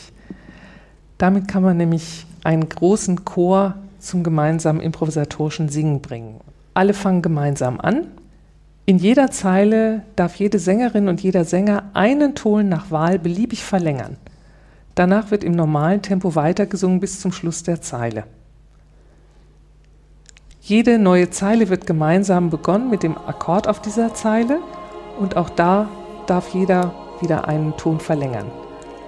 Damit 1.17 1.49
kann 1.49 1.63
man 1.63 1.79
nämlich 1.79 2.27
einen 2.45 2.69
großen 2.69 3.25
Chor 3.25 3.77
zum 3.99 4.23
gemeinsamen 4.23 4.83
improvisatorischen 4.83 5.71
Singen 5.71 6.03
bringen. 6.03 6.39
Alle 6.75 6.93
fangen 6.93 7.23
gemeinsam 7.23 7.81
an 7.81 8.09
in 8.85 8.99
jeder 8.99 9.31
Zeile 9.31 10.03
darf 10.17 10.35
jede 10.37 10.59
Sängerin 10.59 11.09
und 11.09 11.23
jeder 11.23 11.45
Sänger 11.45 11.85
einen 11.95 12.35
Ton 12.35 12.69
nach 12.69 12.91
Wahl 12.91 13.19
beliebig 13.19 13.63
verlängern. 13.63 14.17
Danach 14.97 15.31
wird 15.31 15.45
im 15.45 15.53
normalen 15.53 16.03
Tempo 16.03 16.35
weitergesungen 16.35 16.99
bis 16.99 17.21
zum 17.21 17.33
Schluss 17.33 17.63
der 17.63 17.81
Zeile. 17.81 18.25
Jede 20.61 20.99
neue 20.99 21.31
Zeile 21.31 21.69
wird 21.69 21.87
gemeinsam 21.87 22.51
begonnen 22.51 22.91
mit 22.91 23.03
dem 23.03 23.17
Akkord 23.17 23.69
auf 23.69 23.81
dieser 23.81 24.15
Zeile 24.15 24.59
und 25.19 25.37
auch 25.37 25.51
da 25.51 25.89
darf 26.27 26.49
jeder 26.49 26.95
wieder 27.21 27.49
einen 27.49 27.77
Ton 27.77 28.01
verlängern. 28.01 28.51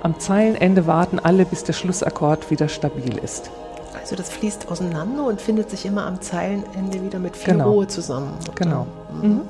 Am 0.03 0.18
Zeilenende 0.20 0.87
warten 0.87 1.18
alle, 1.18 1.45
bis 1.45 1.64
der 1.64 1.72
Schlussakkord 1.72 2.51
wieder 2.51 2.68
stabil 2.68 3.18
ist. 3.18 3.51
Also 3.99 4.16
das 4.16 4.29
fließt 4.31 4.68
auseinander 4.68 5.27
und 5.27 5.41
findet 5.41 5.70
sich 5.70 5.87
immer 5.87 6.07
am 6.07 6.20
Zeilenende 6.20 7.03
wieder 7.03 7.18
mit 7.18 7.37
viel 7.37 7.55
genau. 7.55 7.70
Ruhe 7.70 7.87
zusammen. 7.87 8.35
Genau. 8.55 8.87
Mhm. 9.22 9.43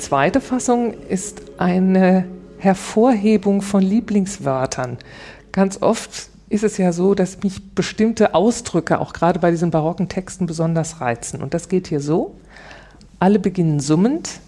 Zweite 0.00 0.40
Fassung 0.40 0.94
ist 1.08 1.42
eine 1.58 2.24
Hervorhebung 2.58 3.62
von 3.62 3.82
Lieblingswörtern. 3.82 4.98
Ganz 5.52 5.80
oft 5.82 6.28
ist 6.48 6.64
es 6.64 6.76
ja 6.78 6.92
so, 6.92 7.14
dass 7.14 7.42
mich 7.42 7.74
bestimmte 7.74 8.34
Ausdrücke, 8.34 9.00
auch 9.00 9.12
gerade 9.12 9.38
bei 9.38 9.50
diesen 9.50 9.70
barocken 9.70 10.08
Texten, 10.08 10.46
besonders 10.46 11.00
reizen. 11.00 11.42
Und 11.42 11.54
das 11.54 11.68
geht 11.68 11.86
hier 11.86 12.00
so. 12.00 12.34
Alle 13.18 13.38
beginnen 13.38 13.80
summend. 13.80 14.40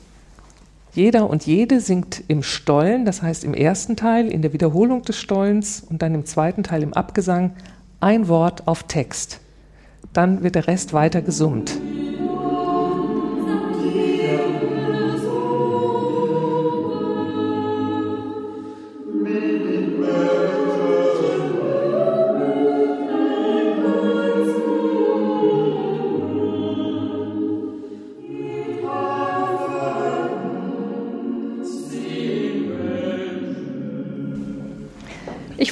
Jeder 0.94 1.30
und 1.30 1.46
jede 1.46 1.80
singt 1.80 2.22
im 2.28 2.42
Stollen, 2.42 3.06
das 3.06 3.22
heißt 3.22 3.44
im 3.44 3.54
ersten 3.54 3.96
Teil 3.96 4.28
in 4.28 4.42
der 4.42 4.52
Wiederholung 4.52 5.02
des 5.02 5.16
Stollens 5.16 5.82
und 5.88 6.02
dann 6.02 6.14
im 6.14 6.26
zweiten 6.26 6.62
Teil 6.62 6.82
im 6.82 6.92
Abgesang 6.92 7.52
ein 8.00 8.28
Wort 8.28 8.66
auf 8.66 8.82
Text. 8.82 9.40
Dann 10.12 10.42
wird 10.42 10.54
der 10.54 10.66
Rest 10.66 10.92
weiter 10.92 11.22
gesummt. 11.22 11.78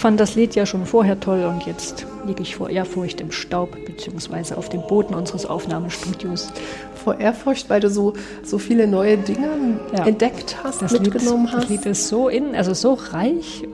Ich 0.00 0.02
fand 0.02 0.18
das 0.18 0.34
Lied 0.34 0.54
ja 0.54 0.64
schon 0.64 0.86
vorher 0.86 1.20
toll 1.20 1.44
und 1.44 1.66
jetzt 1.66 2.06
liege 2.26 2.40
ich 2.40 2.56
vor 2.56 2.70
Ehrfurcht 2.70 3.20
im 3.20 3.30
Staub 3.30 3.76
beziehungsweise 3.84 4.56
auf 4.56 4.70
dem 4.70 4.80
Boden 4.86 5.12
unseres 5.12 5.44
Aufnahmestudios. 5.44 6.50
Vor 7.04 7.20
Ehrfurcht, 7.20 7.68
weil 7.68 7.80
du 7.80 7.90
so, 7.90 8.14
so 8.42 8.56
viele 8.56 8.86
neue 8.86 9.18
Dinge 9.18 9.78
ja. 9.94 10.06
entdeckt 10.06 10.56
hast, 10.64 10.80
das 10.80 10.92
mitgenommen 10.92 11.44
Lied, 11.44 11.52
hast. 11.52 11.64
Das 11.64 11.68
Lied 11.68 11.84
ist 11.84 12.08
so 12.08 12.30
in, 12.30 12.54
also 12.54 12.72
so 12.72 12.94
reich 12.94 13.68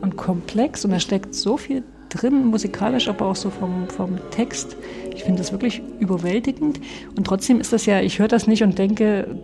und 0.00 0.16
komplex 0.16 0.84
und 0.84 0.90
da 0.90 0.98
steckt 0.98 1.36
so 1.36 1.56
viel 1.56 1.84
drin, 2.08 2.46
musikalisch, 2.46 3.06
aber 3.06 3.26
auch 3.26 3.36
so 3.36 3.50
vom, 3.50 3.86
vom 3.86 4.18
Text. 4.32 4.76
Ich 5.14 5.22
finde 5.22 5.38
das 5.38 5.52
wirklich 5.52 5.82
überwältigend. 6.00 6.80
Und 7.16 7.28
trotzdem 7.28 7.60
ist 7.60 7.72
das 7.72 7.86
ja, 7.86 8.00
ich 8.00 8.18
höre 8.18 8.26
das 8.26 8.48
nicht 8.48 8.64
und 8.64 8.76
denke, 8.76 9.38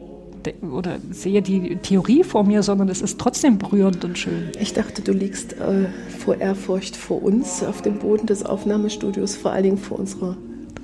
oder 0.62 0.98
sehe 1.10 1.42
die 1.42 1.76
Theorie 1.76 2.24
vor 2.24 2.44
mir, 2.44 2.62
sondern 2.62 2.88
es 2.88 3.02
ist 3.02 3.18
trotzdem 3.18 3.58
berührend 3.58 4.04
und 4.04 4.18
schön. 4.18 4.50
Ich 4.58 4.72
dachte, 4.72 5.02
du 5.02 5.12
liegst 5.12 5.54
äh, 5.54 5.86
vor 6.18 6.36
Ehrfurcht 6.36 6.96
vor 6.96 7.22
uns 7.22 7.62
auf 7.62 7.82
dem 7.82 7.98
Boden 7.98 8.26
des 8.26 8.44
Aufnahmestudios, 8.44 9.36
vor 9.36 9.52
allen 9.52 9.64
Dingen 9.64 9.78
vor 9.78 9.98
unserer 9.98 10.36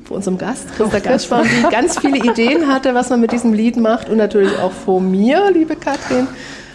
vor 0.05 0.17
unserem 0.17 0.39
Gast, 0.39 0.67
Christa 0.75 0.99
Kirschbaum, 0.99 1.45
die 1.45 1.71
ganz 1.71 2.01
viele 2.01 2.19
Ideen 2.19 2.67
hatte, 2.67 2.95
was 2.95 3.11
man 3.11 3.21
mit 3.21 3.31
diesem 3.31 3.53
Lied 3.53 3.77
macht 3.77 4.09
und 4.09 4.17
natürlich 4.17 4.59
auch 4.59 4.73
vor 4.73 5.01
mir, 5.01 5.53
liebe 5.53 5.77
Katrin. 5.77 6.27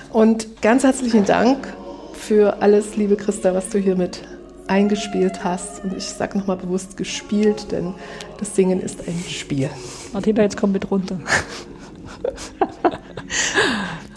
Und 0.10 0.62
ganz 0.62 0.84
herzlichen 0.84 1.26
Dank 1.26 1.68
für 2.14 2.62
alles, 2.62 2.96
liebe 2.96 3.18
Christa, 3.18 3.54
was 3.54 3.68
du 3.68 3.78
hier 3.78 3.98
mit 3.98 4.22
eingespielt 4.68 5.44
hast. 5.44 5.84
Und 5.84 5.98
ich 5.98 6.06
sage 6.06 6.38
nochmal 6.38 6.56
bewusst 6.56 6.96
gespielt, 6.96 7.74
denn 7.74 7.94
das 8.40 8.56
Singen 8.56 8.80
ist 8.80 9.06
ein 9.06 9.22
Spiel. 9.28 9.70
Martina, 10.14 10.44
jetzt 10.44 10.56
komm 10.56 10.72
mit 10.72 10.90
runter. 10.90 11.20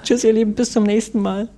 Tschüss, 0.08 0.24
ihr 0.24 0.32
Lieben, 0.32 0.54
bis 0.54 0.72
zum 0.72 0.84
nächsten 0.84 1.20
Mal. 1.20 1.50